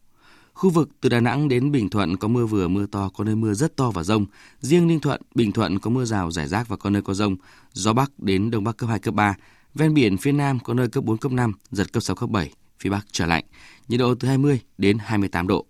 Khu 0.57 0.71
vực 0.71 0.89
từ 1.01 1.09
Đà 1.09 1.21
Nẵng 1.21 1.49
đến 1.49 1.73
Bình 1.73 1.89
Thuận 1.89 2.17
có 2.17 2.29
mưa 2.29 2.47
vừa 2.47 2.69
mưa 2.69 2.87
to, 2.87 3.09
có 3.09 3.25
nơi 3.25 3.37
mưa 3.37 3.55
rất 3.55 3.77
to 3.77 3.91
và 3.91 4.03
rông. 4.03 4.27
Riêng 4.61 4.87
Ninh 4.87 5.01
Thuận, 5.01 5.21
Bình 5.35 5.53
Thuận 5.53 5.79
có 5.79 5.91
mưa 5.91 6.05
rào 6.05 6.31
rải 6.31 6.49
rác 6.49 6.69
và 6.69 6.77
có 6.77 6.91
nơi 6.91 7.03
có 7.03 7.15
rông. 7.15 7.37
Gió 7.73 7.93
Bắc 7.93 8.19
đến 8.19 8.51
Đông 8.51 8.65
Bắc 8.65 8.77
cấp 8.77 8.89
2, 8.89 8.99
cấp 8.99 9.15
3. 9.15 9.35
Ven 9.75 9.95
biển 9.95 10.17
phía 10.17 10.33
Nam 10.33 10.59
có 10.59 10.75
nơi 10.75 10.89
cấp 10.89 11.05
4, 11.05 11.19
cấp 11.19 11.33
5, 11.33 11.53
giật 11.71 11.93
cấp 11.93 12.03
6, 12.03 12.17
cấp 12.17 12.31
7. 12.31 12.53
Phía 12.81 12.91
Bắc 12.91 13.07
trở 13.13 13.27
lạnh, 13.27 13.45
nhiệt 13.89 14.01
độ 14.01 14.15
từ 14.15 14.29
20 14.29 14.61
đến 14.79 14.99
28 15.01 15.47
độ. 15.47 15.67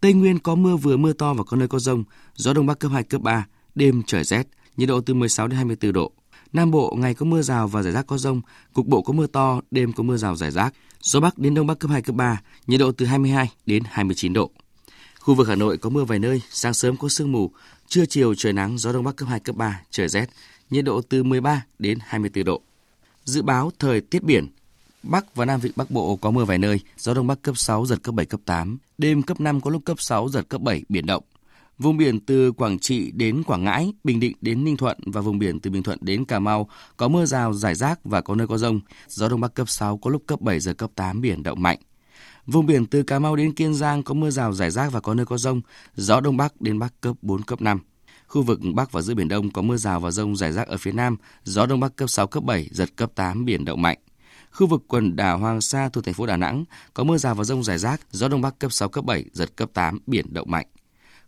Tây 0.00 0.12
Nguyên 0.12 0.38
có 0.38 0.54
mưa 0.54 0.76
vừa 0.76 0.96
mưa 0.96 1.12
to 1.12 1.34
và 1.34 1.44
có 1.44 1.56
nơi 1.56 1.68
có 1.68 1.78
rông. 1.78 2.04
Gió 2.34 2.52
Đông 2.52 2.66
Bắc 2.66 2.78
cấp 2.78 2.90
2, 2.94 3.02
cấp 3.02 3.20
3. 3.20 3.46
Đêm 3.74 4.02
trời 4.06 4.24
rét, 4.24 4.48
nhiệt 4.76 4.88
độ 4.88 5.00
từ 5.00 5.14
16 5.14 5.48
đến 5.48 5.56
24 5.56 5.92
độ. 5.92 6.12
Nam 6.52 6.70
Bộ 6.70 6.96
ngày 6.98 7.14
có 7.14 7.26
mưa 7.26 7.42
rào 7.42 7.68
và 7.68 7.82
rải 7.82 7.92
rác 7.92 8.06
có 8.06 8.18
rông, 8.18 8.40
cục 8.72 8.86
bộ 8.86 9.02
có 9.02 9.12
mưa 9.12 9.26
to, 9.26 9.60
đêm 9.70 9.92
có 9.92 10.02
mưa 10.02 10.16
rào 10.16 10.36
rải 10.36 10.50
rác. 10.50 10.74
Gió 11.02 11.20
Bắc 11.20 11.38
đến 11.38 11.54
Đông 11.54 11.66
Bắc 11.66 11.78
cấp 11.78 11.90
2, 11.90 12.02
cấp 12.02 12.16
3, 12.16 12.40
nhiệt 12.66 12.80
độ 12.80 12.92
từ 12.92 13.06
22 13.06 13.50
đến 13.66 13.82
29 13.90 14.32
độ. 14.32 14.50
Khu 15.20 15.34
vực 15.34 15.48
Hà 15.48 15.54
Nội 15.54 15.76
có 15.76 15.90
mưa 15.90 16.04
vài 16.04 16.18
nơi, 16.18 16.42
sáng 16.50 16.74
sớm 16.74 16.96
có 16.96 17.08
sương 17.08 17.32
mù, 17.32 17.50
trưa 17.88 18.06
chiều 18.06 18.34
trời 18.34 18.52
nắng, 18.52 18.78
gió 18.78 18.92
Đông 18.92 19.04
Bắc 19.04 19.16
cấp 19.16 19.28
2, 19.28 19.40
cấp 19.40 19.56
3, 19.56 19.80
trời 19.90 20.08
rét, 20.08 20.26
nhiệt 20.70 20.84
độ 20.84 21.00
từ 21.00 21.22
13 21.22 21.64
đến 21.78 21.98
24 22.02 22.44
độ. 22.44 22.62
Dự 23.24 23.42
báo 23.42 23.72
thời 23.78 24.00
tiết 24.00 24.22
biển, 24.22 24.46
Bắc 25.02 25.34
và 25.34 25.44
Nam 25.44 25.60
Vịnh 25.60 25.72
Bắc 25.76 25.90
Bộ 25.90 26.16
có 26.16 26.30
mưa 26.30 26.44
vài 26.44 26.58
nơi, 26.58 26.80
gió 26.98 27.14
Đông 27.14 27.26
Bắc 27.26 27.42
cấp 27.42 27.58
6, 27.58 27.86
giật 27.86 28.02
cấp 28.02 28.14
7, 28.14 28.26
cấp 28.26 28.40
8, 28.44 28.78
đêm 28.98 29.22
cấp 29.22 29.40
5 29.40 29.60
có 29.60 29.70
lúc 29.70 29.84
cấp 29.84 30.00
6, 30.00 30.28
giật 30.28 30.48
cấp 30.48 30.60
7, 30.60 30.82
biển 30.88 31.06
động. 31.06 31.22
Vùng 31.78 31.96
biển 31.96 32.20
từ 32.20 32.52
Quảng 32.52 32.78
Trị 32.78 33.10
đến 33.10 33.42
Quảng 33.42 33.64
Ngãi, 33.64 33.92
Bình 34.04 34.20
Định 34.20 34.36
đến 34.40 34.64
Ninh 34.64 34.76
Thuận 34.76 34.98
và 35.06 35.20
vùng 35.20 35.38
biển 35.38 35.60
từ 35.60 35.70
Bình 35.70 35.82
Thuận 35.82 35.98
đến 36.00 36.24
Cà 36.24 36.38
Mau 36.38 36.68
có 36.96 37.08
mưa 37.08 37.24
rào 37.24 37.52
rải 37.52 37.74
rác 37.74 38.04
và 38.04 38.20
có 38.20 38.34
nơi 38.34 38.46
có 38.46 38.58
rông. 38.58 38.80
Gió 39.08 39.28
Đông 39.28 39.40
Bắc 39.40 39.54
cấp 39.54 39.68
6 39.68 39.98
có 39.98 40.10
lúc 40.10 40.22
cấp 40.26 40.40
7 40.40 40.60
giờ 40.60 40.74
cấp 40.74 40.90
8 40.94 41.20
biển 41.20 41.42
động 41.42 41.62
mạnh. 41.62 41.78
Vùng 42.46 42.66
biển 42.66 42.86
từ 42.86 43.02
Cà 43.02 43.18
Mau 43.18 43.36
đến 43.36 43.54
Kiên 43.54 43.74
Giang 43.74 44.02
có 44.02 44.14
mưa 44.14 44.30
rào 44.30 44.52
rải 44.52 44.70
rác 44.70 44.92
và 44.92 45.00
có 45.00 45.14
nơi 45.14 45.26
có 45.26 45.38
rông. 45.38 45.60
Gió 45.94 46.20
Đông 46.20 46.36
Bắc 46.36 46.60
đến 46.60 46.78
Bắc 46.78 47.00
cấp 47.00 47.16
4 47.22 47.42
cấp 47.42 47.62
5. 47.62 47.80
Khu 48.26 48.42
vực 48.42 48.60
Bắc 48.74 48.92
và 48.92 49.00
giữa 49.00 49.14
Biển 49.14 49.28
Đông 49.28 49.50
có 49.50 49.62
mưa 49.62 49.76
rào 49.76 50.00
và 50.00 50.10
rông 50.10 50.36
rải 50.36 50.52
rác 50.52 50.68
ở 50.68 50.76
phía 50.76 50.92
Nam, 50.92 51.16
gió 51.44 51.66
Đông 51.66 51.80
Bắc 51.80 51.96
cấp 51.96 52.10
6, 52.10 52.26
cấp 52.26 52.44
7, 52.44 52.68
giật 52.72 52.96
cấp 52.96 53.12
8, 53.14 53.44
biển 53.44 53.64
động 53.64 53.82
mạnh. 53.82 53.98
Khu 54.50 54.66
vực 54.66 54.82
quần 54.88 55.16
đảo 55.16 55.38
Hoàng 55.38 55.60
Sa 55.60 55.88
thuộc 55.88 56.04
thành 56.04 56.14
phố 56.14 56.26
Đà 56.26 56.36
Nẵng 56.36 56.64
có 56.94 57.04
mưa 57.04 57.16
rào 57.16 57.34
và 57.34 57.44
rông 57.44 57.64
rải 57.64 57.78
rác, 57.78 58.00
gió 58.10 58.28
Đông 58.28 58.40
Bắc 58.40 58.58
cấp 58.58 58.72
6, 58.72 58.88
cấp 58.88 59.04
7, 59.04 59.24
giật 59.32 59.56
cấp 59.56 59.70
8, 59.74 59.98
biển 60.06 60.34
động 60.34 60.50
mạnh. 60.50 60.66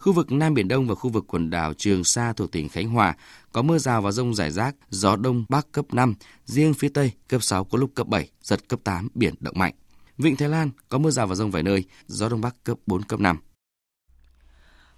Khu 0.04 0.12
vực 0.12 0.32
Nam 0.32 0.54
Biển 0.54 0.68
Đông 0.68 0.86
và 0.86 0.94
khu 0.94 1.10
vực 1.10 1.24
quần 1.26 1.50
đảo 1.50 1.74
Trường 1.74 2.04
Sa 2.04 2.32
thuộc 2.32 2.52
tỉnh 2.52 2.68
Khánh 2.68 2.88
Hòa 2.88 3.16
có 3.52 3.62
mưa 3.62 3.78
rào 3.78 4.02
và 4.02 4.12
rông 4.12 4.34
rải 4.34 4.50
rác, 4.50 4.76
gió 4.90 5.16
Đông 5.16 5.44
Bắc 5.48 5.72
cấp 5.72 5.94
5, 5.94 6.14
riêng 6.44 6.74
phía 6.74 6.88
Tây 6.88 7.12
cấp 7.28 7.42
6 7.42 7.64
có 7.64 7.78
lúc 7.78 7.90
cấp 7.94 8.06
7, 8.06 8.30
giật 8.42 8.68
cấp 8.68 8.80
8, 8.84 9.08
biển 9.14 9.34
động 9.40 9.58
mạnh. 9.58 9.74
Vịnh 10.18 10.36
Thái 10.36 10.48
Lan 10.48 10.70
có 10.88 10.98
mưa 10.98 11.10
rào 11.10 11.26
và 11.26 11.34
rông 11.34 11.50
vài 11.50 11.62
nơi, 11.62 11.84
gió 12.06 12.28
Đông 12.28 12.40
Bắc 12.40 12.64
cấp 12.64 12.78
4, 12.86 13.02
cấp 13.02 13.20
5. 13.20 13.36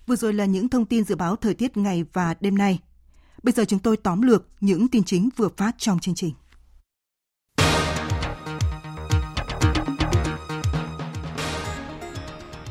Vừa 0.06 0.16
rồi 0.16 0.32
là 0.32 0.44
những 0.44 0.68
thông 0.68 0.86
tin 0.86 1.04
dự 1.04 1.16
báo 1.16 1.36
thời 1.36 1.54
tiết 1.54 1.76
ngày 1.76 2.04
và 2.12 2.34
đêm 2.40 2.58
nay. 2.58 2.78
Bây 3.42 3.52
giờ 3.52 3.64
chúng 3.64 3.78
tôi 3.78 3.96
tóm 3.96 4.22
lược 4.22 4.46
những 4.60 4.88
tin 4.88 5.04
chính 5.04 5.28
vừa 5.36 5.48
phát 5.56 5.74
trong 5.78 5.98
chương 5.98 6.14
trình. 6.14 6.34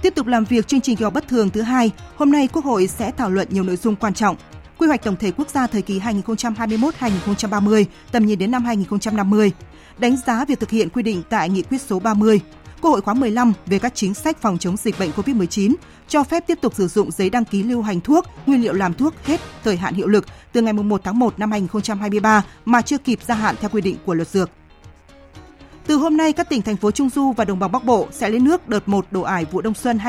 Tiếp 0.06 0.16
tục 0.16 0.28
làm 0.28 0.46
việc 0.46 0.68
chương 0.68 0.82
trình 0.82 0.96
kỳ 0.96 1.04
họp 1.04 1.14
bất 1.14 1.28
thường 1.28 1.50
thứ 1.50 1.62
hai, 1.62 1.92
hôm 2.16 2.32
nay 2.32 2.48
Quốc 2.54 2.66
hội 2.66 2.88
sẽ 2.88 3.12
thảo 3.12 3.30
luận 3.30 3.48
nhiều 3.52 3.64
nội 3.64 3.76
dung 3.76 3.96
quan 3.96 4.14
trọng. 4.14 4.36
Quy 4.78 4.88
hoạch 4.88 5.04
tổng 5.04 5.16
thể 5.16 5.32
quốc 5.32 5.50
gia 5.50 5.68
thời 5.68 5.82
kỳ 5.82 6.00
2021-2030, 6.00 7.86
tầm 8.12 8.26
nhìn 8.26 8.40
đến 8.40 8.52
năm 8.52 8.66
2050, 8.66 9.52
đánh 9.98 10.18
giá 10.28 10.46
việc 10.46 10.60
thực 10.60 10.70
hiện 10.70 10.90
quy 10.90 11.04
định 11.04 11.24
tại 11.30 11.50
Nghị 11.50 11.62
quyết 11.62 11.82
số 11.82 12.00
30, 12.00 12.40
Quốc 12.82 12.92
hội 12.92 13.02
khóa 13.02 13.14
15 13.14 13.54
về 13.66 13.80
các 13.80 13.96
chính 13.96 14.14
sách 14.14 14.42
phòng 14.42 14.58
chống 14.58 14.78
dịch 14.78 15.00
bệnh 15.00 15.12
COVID-19 15.12 15.74
cho 16.08 16.24
phép 16.24 16.48
tiếp 16.48 16.58
tục 16.62 16.74
sử 16.76 16.88
dụng 16.88 17.12
giấy 17.12 17.30
đăng 17.30 17.46
ký 17.46 17.64
lưu 17.64 17.82
hành 17.82 18.02
thuốc, 18.02 18.26
nguyên 18.46 18.62
liệu 18.62 18.74
làm 18.74 18.94
thuốc 18.94 19.14
hết 19.24 19.42
thời 19.64 19.78
hạn 19.78 19.94
hiệu 19.94 20.08
lực 20.08 20.26
từ 20.52 20.62
ngày 20.62 20.74
1 20.74 21.02
tháng 21.04 21.20
1 21.20 21.40
năm 21.40 21.52
2023 21.52 22.44
mà 22.66 22.82
chưa 22.82 22.98
kịp 22.98 23.20
gia 23.28 23.36
hạn 23.36 23.56
theo 23.60 23.70
quy 23.70 23.82
định 23.82 23.96
của 24.06 24.14
luật 24.14 24.28
dược. 24.28 24.50
Từ 25.88 25.96
hôm 25.96 26.18
nay, 26.18 26.34
các 26.34 26.50
tỉnh 26.50 26.62
thành 26.62 26.78
phố 26.78 26.92
Trung 26.92 27.10
Du 27.10 27.32
và 27.32 27.46
Đồng 27.46 27.60
bằng 27.60 27.72
Bắc 27.72 27.84
Bộ 27.84 28.08
sẽ 28.12 28.30
lấy 28.30 28.40
nước 28.40 28.70
đợt 28.70 28.88
1 28.90 29.06
đổ 29.12 29.22
ải 29.22 29.46
vụ 29.46 29.62
đông 29.62 29.74
xuân 29.74 30.00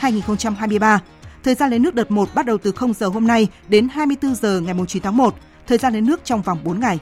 2022-2023. 0.00 0.98
Thời 1.44 1.54
gian 1.54 1.70
lấy 1.70 1.78
nước 1.78 1.94
đợt 1.94 2.10
1 2.10 2.34
bắt 2.34 2.46
đầu 2.46 2.58
từ 2.58 2.72
0 2.72 2.92
giờ 2.92 3.08
hôm 3.08 3.26
nay 3.26 3.48
đến 3.68 3.88
24 3.92 4.34
giờ 4.34 4.60
ngày 4.60 4.74
9 4.88 5.02
tháng 5.02 5.16
1, 5.16 5.34
thời 5.66 5.78
gian 5.78 5.92
lấy 5.92 6.02
nước 6.02 6.20
trong 6.24 6.42
vòng 6.42 6.58
4 6.64 6.80
ngày. 6.80 6.98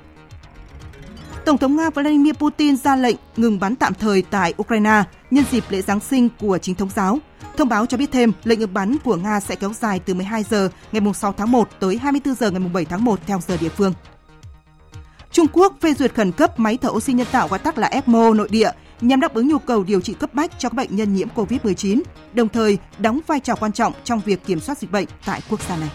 Tổng 1.45 1.59
thống 1.59 1.77
Nga 1.77 1.91
Vladimir 1.91 2.35
Putin 2.35 2.77
ra 2.77 2.97
lệnh 2.97 3.17
ngừng 3.37 3.61
bắn 3.61 3.77
tạm 3.77 3.95
thời 3.95 4.23
tại 4.23 4.55
Ukraine 4.63 5.03
nhân 5.31 5.45
dịp 5.51 5.65
lễ 5.69 5.83
Giáng 5.83 6.01
sinh 6.01 6.29
của 6.41 6.59
chính 6.59 6.75
thống 6.75 6.91
giáo. 6.95 7.19
Thông 7.57 7.69
báo 7.69 7.87
cho 7.87 7.97
biết 7.97 8.13
thêm, 8.13 8.33
lệnh 8.45 8.59
ngừng 8.59 8.75
bắn 8.75 8.97
của 9.05 9.17
Nga 9.17 9.41
sẽ 9.41 9.55
kéo 9.55 9.73
dài 9.73 9.99
từ 9.99 10.15
12 10.15 10.45
giờ 10.51 10.69
ngày 10.93 11.03
6 11.15 11.33
tháng 11.33 11.53
1 11.53 11.69
tới 11.81 11.97
24 11.97 12.35
giờ 12.35 12.51
ngày 12.51 12.71
7 12.73 12.85
tháng 12.85 13.05
1 13.05 13.21
theo 13.27 13.41
giờ 13.49 13.57
địa 13.61 13.69
phương. 13.69 13.93
Trung 15.33 15.47
Quốc 15.53 15.77
phê 15.81 15.95
duyệt 15.95 16.15
khẩn 16.15 16.33
cấp 16.33 16.61
máy 16.61 16.79
thở 16.83 16.89
oxy 16.91 17.13
nhân 17.13 17.27
tạo 17.33 17.49
gọi 17.49 17.59
tắt 17.59 17.79
là 17.79 17.89
ECMO 17.89 18.35
nội 18.35 18.49
địa 18.51 18.71
nhằm 19.01 19.21
đáp 19.21 19.35
ứng 19.35 19.49
nhu 19.49 19.59
cầu 19.59 19.85
điều 19.85 20.01
trị 20.01 20.15
cấp 20.15 20.35
bách 20.35 20.59
cho 20.59 20.69
các 20.69 20.75
bệnh 20.77 20.97
nhân 20.97 21.15
nhiễm 21.15 21.29
COVID-19, 21.35 22.03
đồng 22.35 22.49
thời 22.49 22.79
đóng 22.99 23.21
vai 23.27 23.41
trò 23.41 23.55
quan 23.55 23.73
trọng 23.73 23.93
trong 24.05 24.21
việc 24.25 24.45
kiểm 24.47 24.61
soát 24.61 24.79
dịch 24.79 24.93
bệnh 24.93 25.07
tại 25.27 25.41
quốc 25.51 25.61
gia 25.69 25.77
này. 25.77 25.91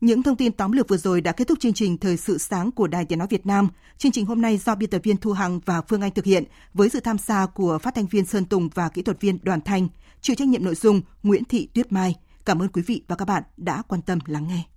Những 0.00 0.22
thông 0.22 0.36
tin 0.36 0.52
tóm 0.52 0.72
lược 0.72 0.88
vừa 0.88 0.96
rồi 0.96 1.20
đã 1.20 1.32
kết 1.32 1.48
thúc 1.48 1.60
chương 1.60 1.72
trình 1.72 1.98
Thời 1.98 2.16
sự 2.16 2.38
sáng 2.38 2.70
của 2.70 2.86
Đài 2.86 3.04
Tiếng 3.04 3.18
Nói 3.18 3.28
Việt 3.30 3.46
Nam. 3.46 3.68
Chương 3.98 4.12
trình 4.12 4.26
hôm 4.26 4.42
nay 4.42 4.58
do 4.58 4.74
biên 4.74 4.90
tập 4.90 5.00
viên 5.04 5.16
Thu 5.16 5.32
Hằng 5.32 5.60
và 5.64 5.80
Phương 5.80 6.00
Anh 6.00 6.10
thực 6.10 6.24
hiện 6.24 6.44
với 6.74 6.88
sự 6.88 7.00
tham 7.00 7.18
gia 7.18 7.46
của 7.46 7.78
phát 7.82 7.94
thanh 7.94 8.06
viên 8.06 8.26
Sơn 8.26 8.44
Tùng 8.44 8.68
và 8.74 8.88
kỹ 8.88 9.02
thuật 9.02 9.20
viên 9.20 9.38
Đoàn 9.42 9.60
Thanh, 9.60 9.88
chịu 10.20 10.36
trách 10.36 10.48
nhiệm 10.48 10.64
nội 10.64 10.74
dung 10.74 11.00
Nguyễn 11.22 11.44
Thị 11.44 11.68
Tuyết 11.74 11.92
Mai. 11.92 12.14
Cảm 12.44 12.62
ơn 12.62 12.68
quý 12.68 12.82
vị 12.82 13.04
và 13.08 13.16
các 13.16 13.24
bạn 13.24 13.42
đã 13.56 13.82
quan 13.82 14.02
tâm 14.02 14.18
lắng 14.26 14.46
nghe. 14.48 14.62